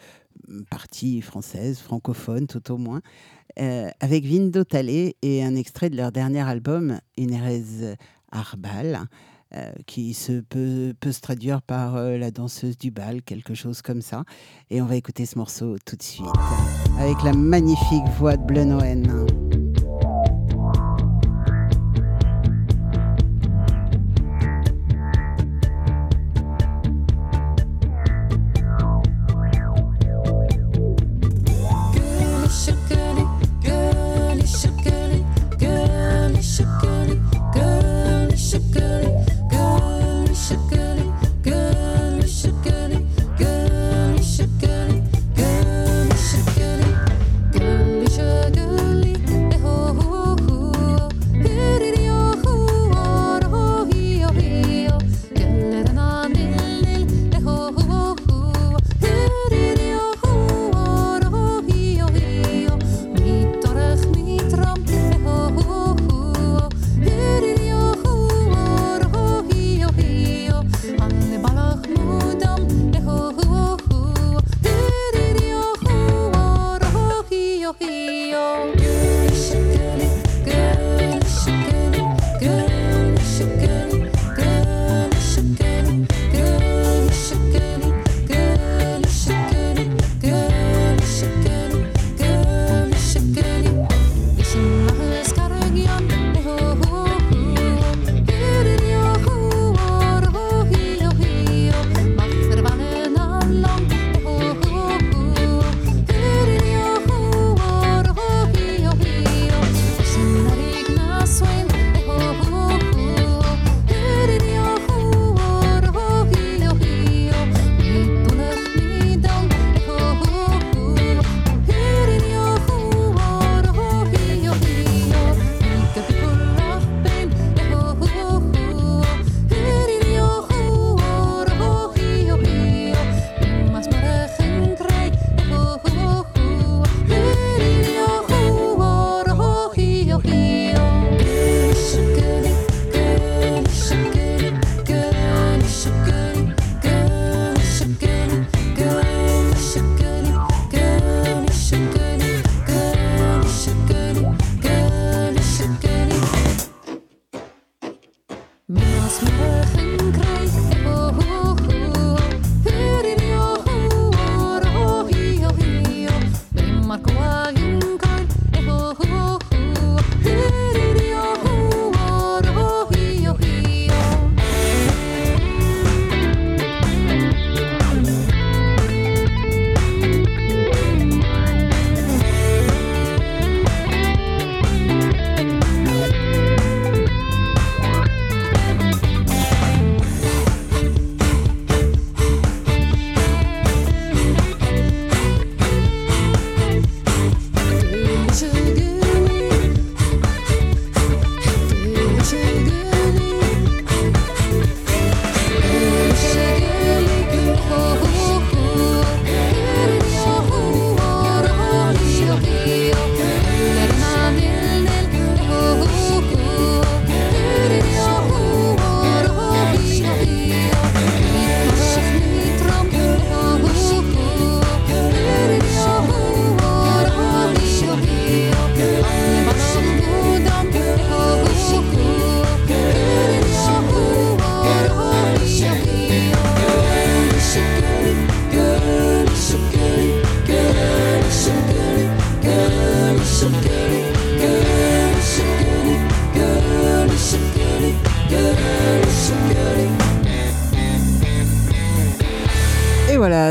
[0.71, 3.01] partie française, francophone tout au moins,
[3.59, 7.95] euh, avec Vindo Talé et un extrait de leur dernier album, Inérez
[8.31, 9.01] Arbal,
[9.53, 13.83] euh, qui se peut, peut se traduire par euh, la danseuse du bal, quelque chose
[13.83, 14.23] comme ça.
[14.71, 16.25] Et on va écouter ce morceau tout de suite,
[16.97, 18.65] avec la magnifique voix de Bleu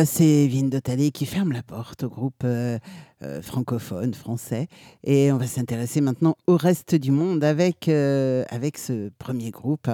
[0.00, 2.78] voilà, c'est Vindotale qui ferme la porte au groupe euh,
[3.22, 4.66] euh, francophone français.
[5.04, 9.90] Et on va s'intéresser maintenant au reste du monde avec, euh, avec ce premier groupe,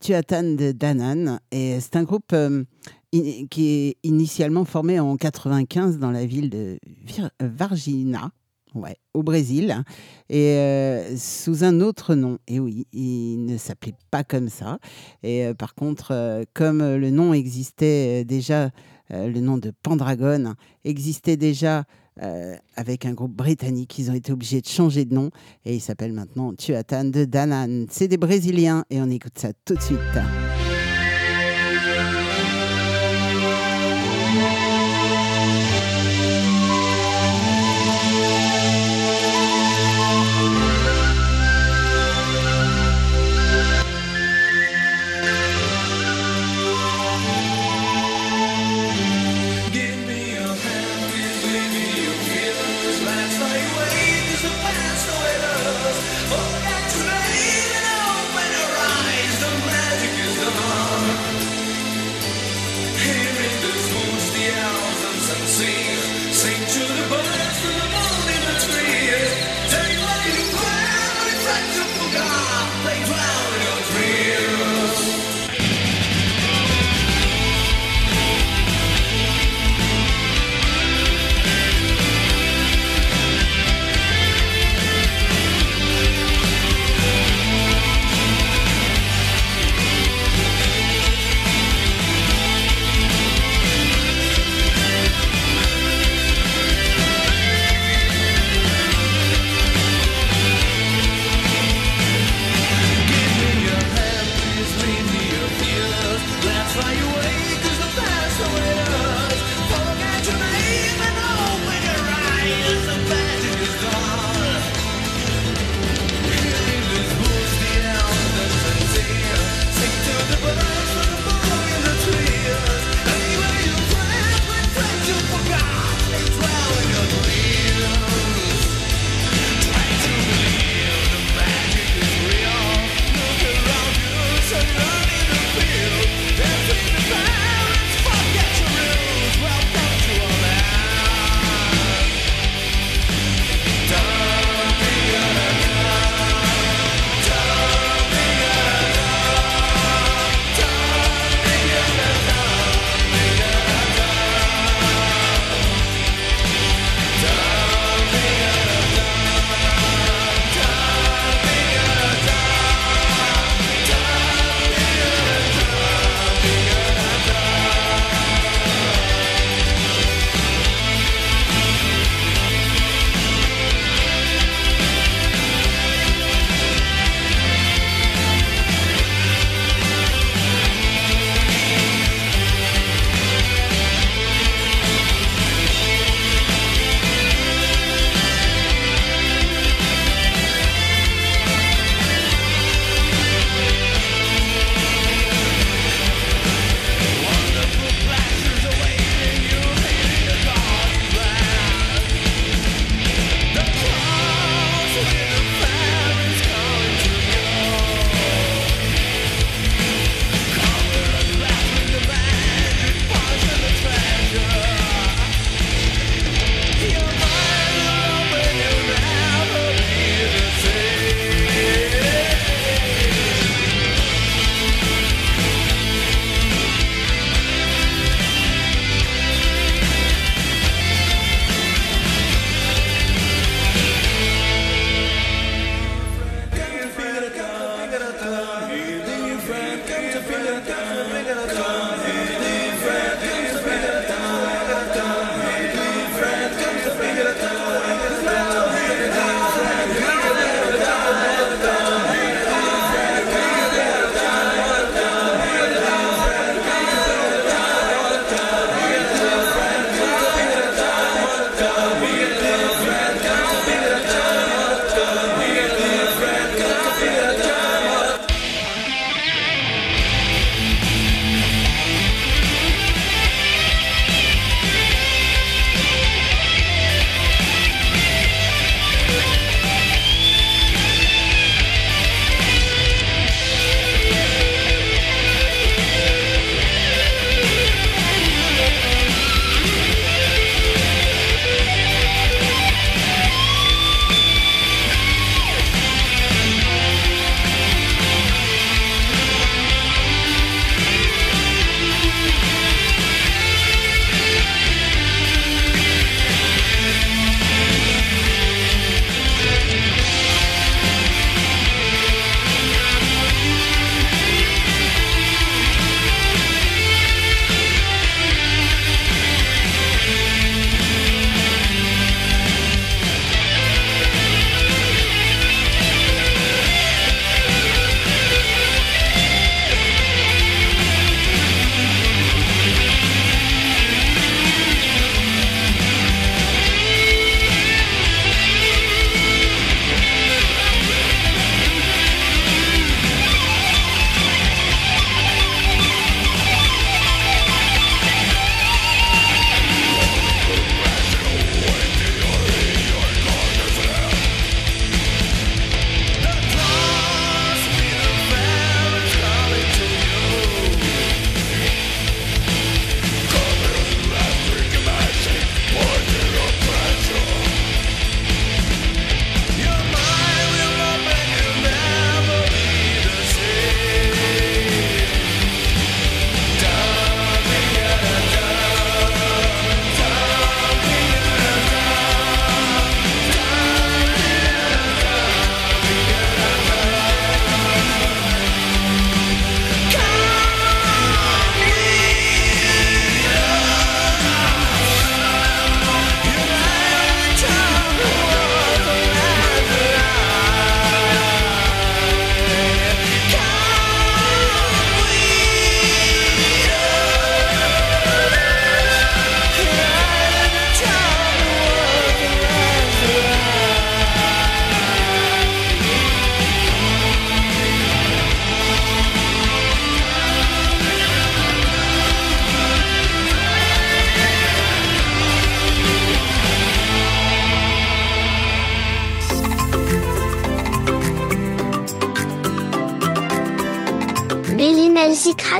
[0.00, 1.40] Tuatan de Danan.
[1.52, 2.64] Et c'est un groupe euh,
[3.12, 8.30] qui est initialement formé en 95 dans la ville de Vir- Varginha.
[8.74, 9.84] Ouais, au Brésil,
[10.28, 12.38] et euh, sous un autre nom.
[12.48, 14.80] Et oui, il ne s'appelait pas comme ça.
[15.22, 18.68] Et euh, par contre, euh, comme euh, le nom existait euh, déjà, euh,
[19.10, 20.54] le nom de Pendragon
[20.84, 21.84] existait déjà
[22.22, 25.30] euh, avec un groupe britannique, ils ont été obligés de changer de nom
[25.64, 27.86] et il s'appelle maintenant Tuatan de Danan.
[27.90, 29.98] C'est des Brésiliens et on écoute ça tout de suite.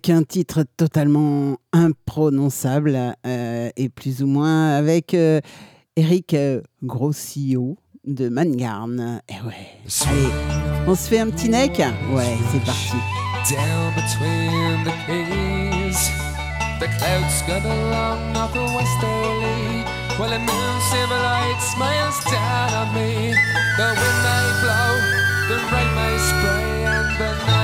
[0.01, 2.97] Avec un titre totalement imprononçable
[3.27, 5.39] euh, et plus ou moins avec euh,
[5.95, 9.21] Eric euh, Grossio de Mangarn.
[9.29, 9.77] Et ouais.
[10.07, 10.27] Allez,
[10.87, 11.77] on se fait un petit neck
[12.13, 12.97] Ouais, c'est parti.
[13.51, 16.09] Down between the keys,
[16.79, 19.85] the clouds scud along off the westerly.
[20.17, 23.35] While the moon silver light smiles down on me.
[23.77, 24.93] The wind may blow,
[25.47, 27.60] the rain may spray, and the night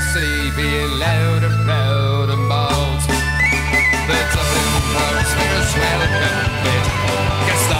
[0.00, 3.00] City, being loud and proud and bold.
[4.08, 7.79] The Dublin crowds make us welcome bit,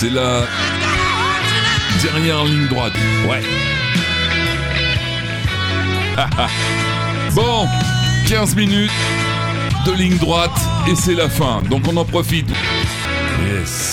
[0.00, 0.46] c'est la
[2.00, 2.92] dernière ligne droite.
[3.28, 3.42] Ouais.
[7.34, 7.66] bon,
[8.28, 8.92] 15 minutes
[9.84, 10.56] de ligne droite
[10.88, 11.62] et c'est la fin.
[11.62, 12.48] Donc on en profite.
[13.42, 13.92] Yes.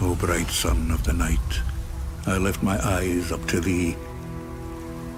[0.00, 1.60] O bright sun of the night,
[2.28, 3.96] I lift my eyes up to thee.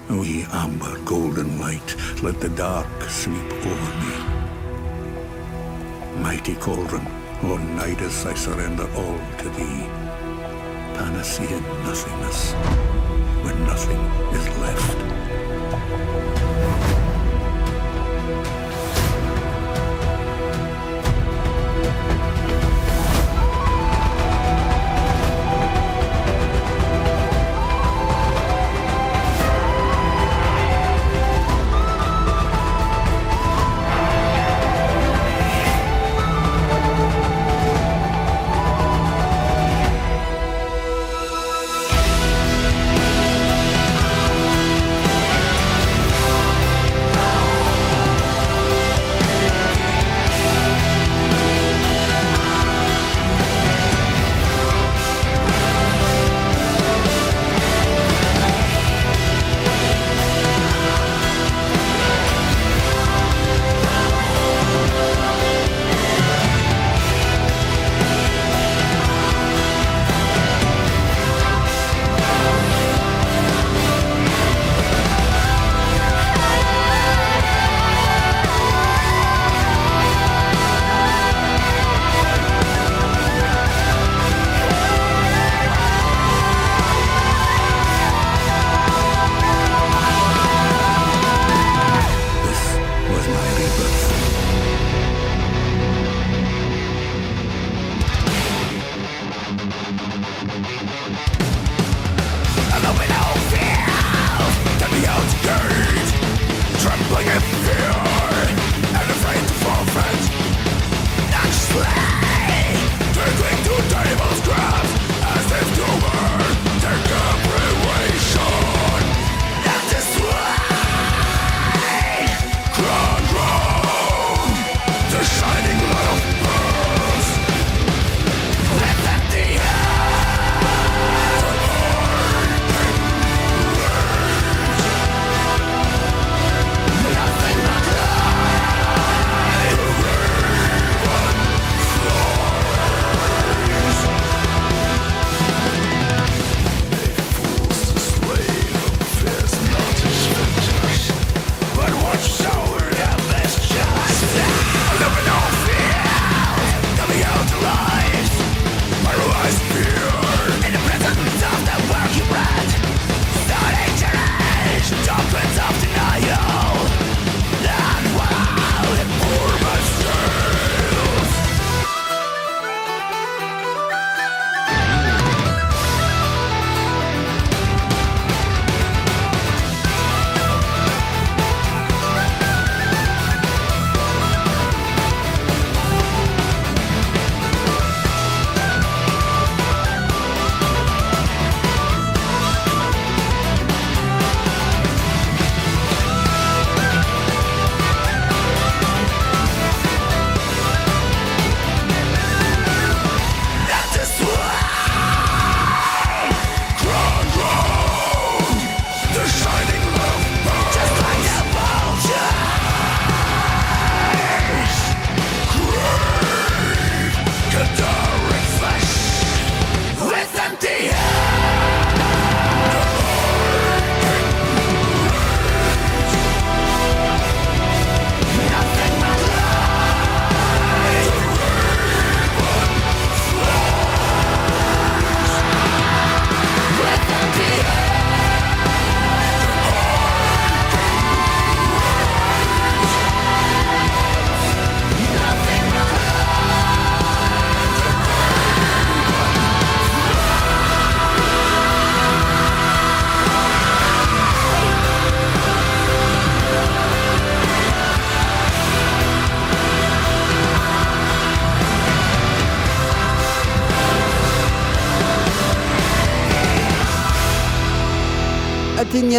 [0.09, 4.37] O ye amber golden light, let the dark sweep over me.
[6.23, 7.05] Mighty cauldron,
[7.43, 9.85] O Nidus, I surrender all to thee.
[10.95, 12.53] Panacea nothingness,
[13.43, 13.99] when nothing
[14.33, 14.66] is left.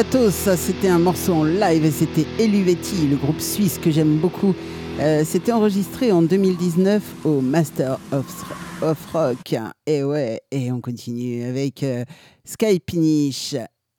[0.00, 4.54] C'était un morceau en live et c'était Eluvetti, le groupe suisse que j'aime beaucoup.
[5.00, 8.44] Euh, c'était enregistré en 2019 au Master of,
[8.80, 9.56] of Rock.
[9.88, 12.04] Et ouais, et on continue avec euh,
[12.44, 13.56] Sky Pinish,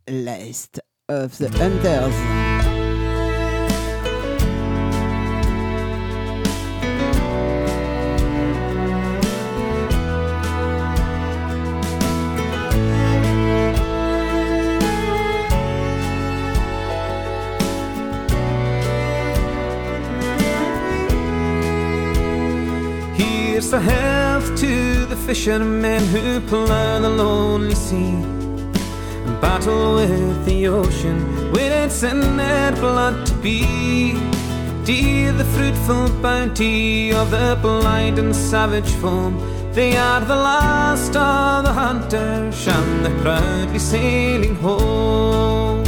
[0.08, 2.39] Last of the Hunters.
[23.60, 28.14] Here's the health to the fishermen who plough the lonely sea
[29.26, 34.14] and battle with the ocean with its innate blood to be.
[34.86, 39.36] Dear the fruitful bounty of the blind and savage foam.
[39.74, 45.84] They are the last of the hunters, and they're proudly sailing home.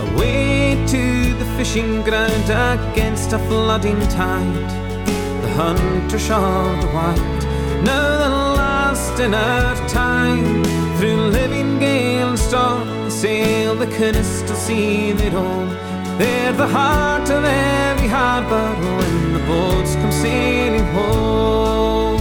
[0.00, 4.87] Away to the fishing ground against a flooding tide.
[5.58, 7.42] Hunter shall the white,
[7.82, 8.28] now the
[8.62, 10.62] last in our time.
[10.98, 13.88] Through living gale and storm, they sail the
[14.42, 15.70] to see their home.
[16.16, 18.68] They're the heart of every harbor
[18.98, 22.20] when the boats come sailing home.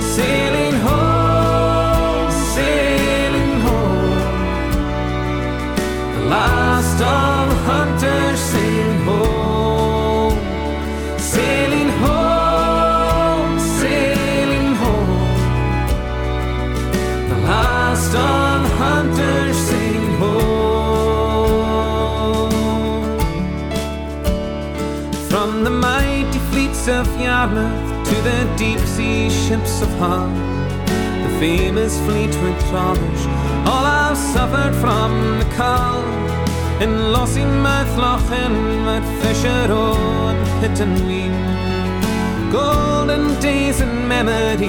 [0.00, 4.18] Sailing home, sailing home.
[6.16, 7.55] The last of
[26.88, 30.28] of Yarmouth to the deep sea ships of Hull,
[31.24, 33.26] the famous Fleetwood trawlers,
[33.66, 35.10] all I've suffered from
[35.40, 36.04] the cold.
[36.80, 41.32] In Lossiemouth, Lochin, at Fisher, and Pit and Ween.
[42.52, 44.68] Golden days in memory,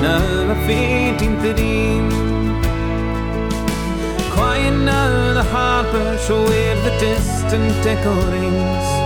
[0.00, 2.08] now are fading dream.
[4.32, 6.16] Quiet now the harbour,
[6.48, 9.01] where the distant echo rings.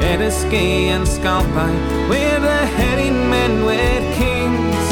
[0.00, 4.84] Eriskay and Scalpine, where the herring men were kings.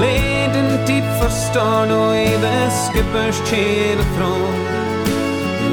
[0.00, 4.58] Laden deep for Stornoway, the skipper's chair throne.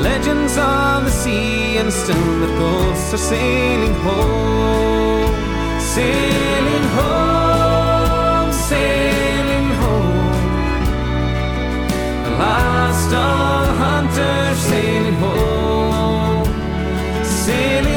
[0.02, 5.32] Legends of the sea, and still the ghosts are sailing home.
[5.80, 10.32] Sailing home, sailing home.
[12.26, 16.46] The last of the hunters sailing home.
[17.24, 17.93] Sailing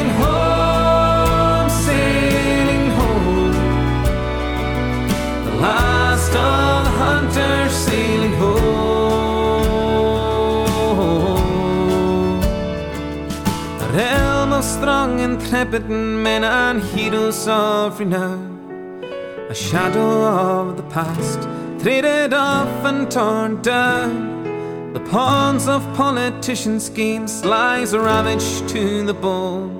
[15.27, 19.03] intrepid men and heroes of renown.
[19.49, 21.41] A shadow of the past,
[21.81, 24.93] traded off and torn down.
[24.93, 29.73] The pawns of politicians' schemes lies ravaged to the bone.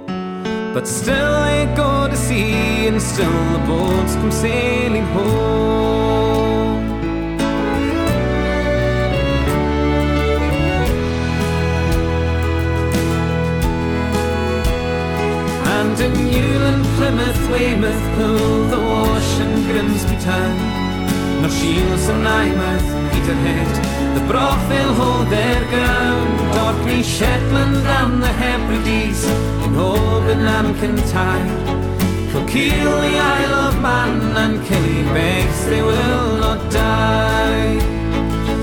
[0.73, 6.46] But still they go to sea, and still the boats come sailing home.
[15.99, 21.41] And in Newland, Plymouth, Weymouth, Poole, the Wash and Grimsby town.
[21.41, 26.39] Nor Shields and Eyemouth, Peterhead, the Brothville hold their ground.
[26.65, 29.23] Orkney, Shetland and the Hebrides,
[29.65, 31.77] in Oban and Kintyre.
[32.31, 37.79] Kilkeel, the Isle of Man and Killybegs, they will not die.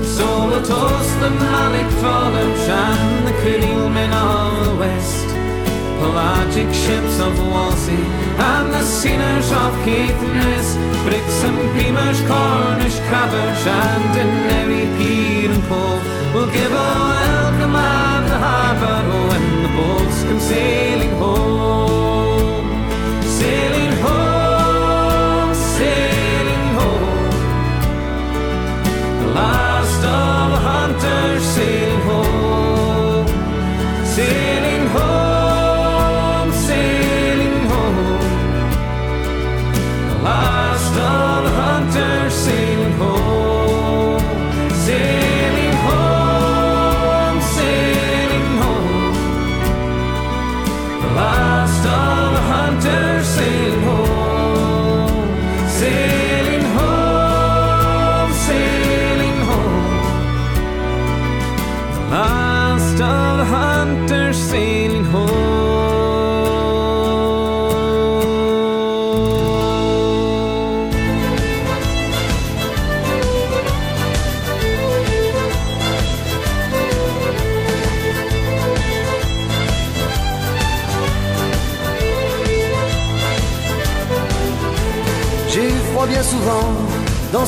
[0.03, 5.34] So we'll toast the Malik trawlers and the Creole men of the West.
[5.99, 8.03] Pelagic ships of Walsey
[8.51, 15.63] and the sinners of Caithness, Bricks and Beamers, Cornish crabbers, and in every pier and
[15.63, 16.03] cove
[16.33, 18.99] will give a welcome at the harbour
[19.29, 22.67] when the boats come sailing home.
[23.39, 27.31] Sailing home, sailing home.
[29.21, 31.94] The last of the hunters sailing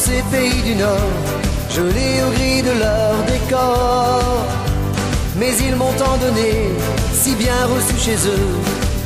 [0.07, 1.15] ces pays du Nord,
[1.75, 4.23] gelé au gris de leur décor.
[5.39, 6.51] Mais ils m'ont tant donné,
[7.21, 8.49] si bien reçu chez eux,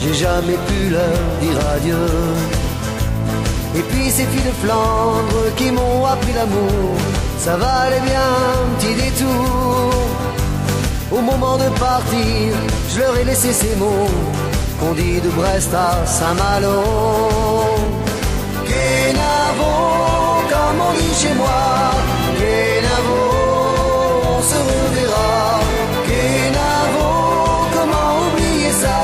[0.02, 2.08] j'ai jamais pu leur dire adieu.
[3.78, 6.92] Et puis ces filles de Flandre qui m'ont appris l'amour,
[7.46, 9.94] ça valait bien un petit détour.
[11.18, 12.48] Au moment de partir,
[12.92, 14.14] je leur ai laissé ces mots
[14.80, 17.71] qu'on dit de Brest à Saint-Malo.
[20.72, 21.92] Comme on dit chez moi,
[22.40, 23.22] Kenavo,
[24.36, 25.60] on se reverra.
[26.08, 27.10] Kenavo,
[27.76, 29.00] comment oublier ça?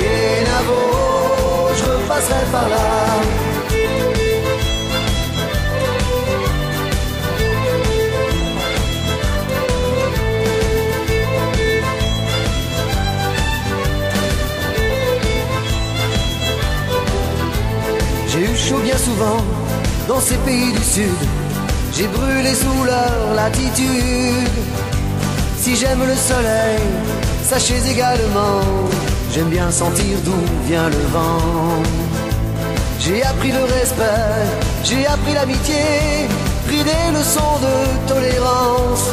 [0.00, 0.80] Kenavo,
[1.78, 2.86] je repasserai par là.
[18.28, 19.53] J'ai eu chaud bien souvent
[20.24, 21.20] ces pays du sud.
[21.92, 24.58] J'ai brûlé sous leur latitude.
[25.58, 26.80] Si j'aime le soleil,
[27.50, 28.62] sachez également,
[29.32, 31.82] j'aime bien sentir d'où vient le vent.
[33.00, 34.42] J'ai appris le respect,
[34.82, 35.84] j'ai appris l'amitié,
[36.66, 37.74] pris des leçons de
[38.08, 39.06] tolérance.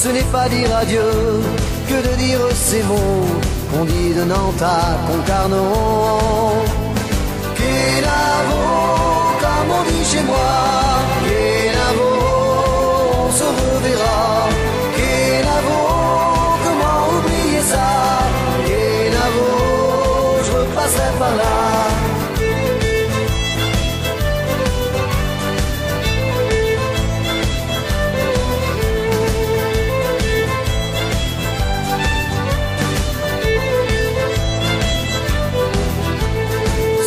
[0.00, 1.10] Ce n'est pas dire adieu
[1.88, 3.26] que de dire ces mots
[3.70, 6.81] qu'on dit de Nantes à Concarneau.
[10.22, 10.38] Chez moi.
[11.24, 12.10] Kenavo,
[13.26, 14.48] on se reverra.
[14.96, 15.80] Kenavo,
[16.64, 17.88] comment oublier ça?
[18.66, 19.48] Kenavo,
[20.44, 21.54] je repasserai par là.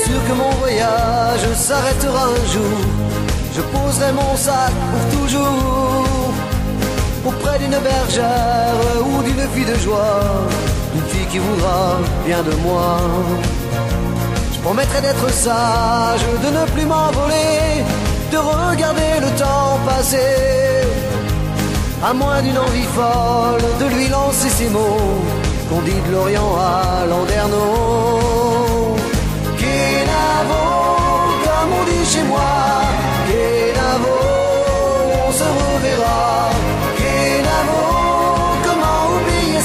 [0.05, 2.94] Sûr que mon voyage s'arrêtera un jour.
[3.55, 6.03] Je poserai mon sac pour toujours
[7.25, 8.75] auprès d'une bergère
[9.07, 10.19] ou d'une fille de joie,
[10.93, 12.97] une fille qui voudra bien de moi.
[14.53, 17.85] Je promettrai d'être sage, de ne plus m'envoler,
[18.33, 20.35] de regarder le temps passer.
[22.03, 25.23] À moins d'une envie folle de lui lancer ces mots
[25.69, 28.97] qu'on dit de l'Orient à Landerneau.
[29.57, 30.63] Kenavo,
[31.45, 32.84] comme on dit chez moi.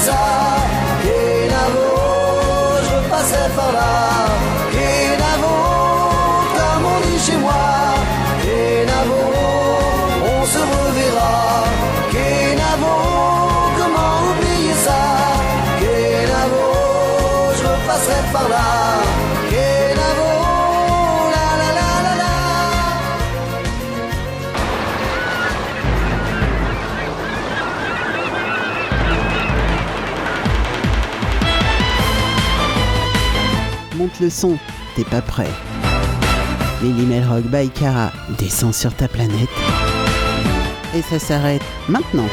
[0.05, 0.21] Ça
[1.03, 1.87] Kenavo,
[2.83, 4.30] je repasserai par là.
[34.29, 34.57] Son,
[34.95, 35.49] t'es pas prêt.
[36.81, 39.49] Lily Melrock by Cara descend sur ta planète.
[40.95, 42.27] Et ça s'arrête maintenant.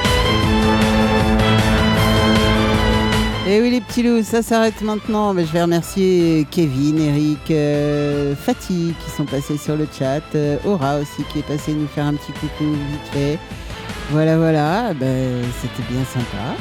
[3.46, 5.32] Et oui les petits loups, ça s'arrête maintenant.
[5.32, 10.56] Mais je vais remercier Kevin, Eric, euh, Fatih qui sont passés sur le chat, euh,
[10.66, 13.38] Aura aussi qui est passé nous faire un petit coucou vite fait.
[14.10, 16.56] Voilà voilà, ben, c'était bien sympa.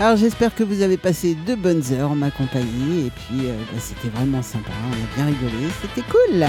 [0.00, 3.54] Alors j'espère que vous avez passé de bonnes heures en ma compagnie et puis euh,
[3.70, 6.42] bah, c'était vraiment sympa, on a bien rigolé, c'était cool.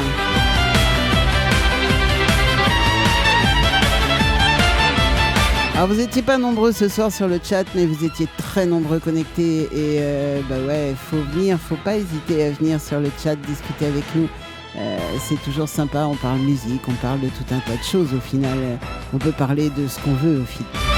[5.76, 9.00] Alors vous étiez pas nombreux ce soir sur le chat, mais vous étiez très nombreux
[9.00, 13.36] connectés et euh, bah ouais, faut venir, faut pas hésiter à venir sur le chat
[13.36, 14.30] discuter avec nous.
[14.78, 14.98] Euh,
[15.28, 18.22] c'est toujours sympa, on parle musique, on parle de tout un tas de choses au
[18.22, 18.58] final.
[19.14, 20.91] On peut parler de ce qu'on veut au final.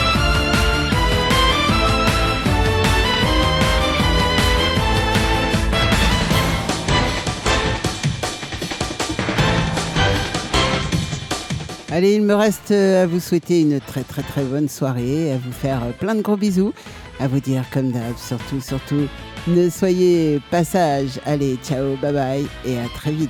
[11.93, 15.37] Allez, il me reste euh, à vous souhaiter une très très très bonne soirée, à
[15.37, 16.73] vous faire euh, plein de gros bisous,
[17.19, 19.07] à vous dire comme d'hab, surtout, surtout,
[19.45, 21.19] ne soyez pas sages.
[21.23, 23.29] Allez, ciao, bye bye et à très vite.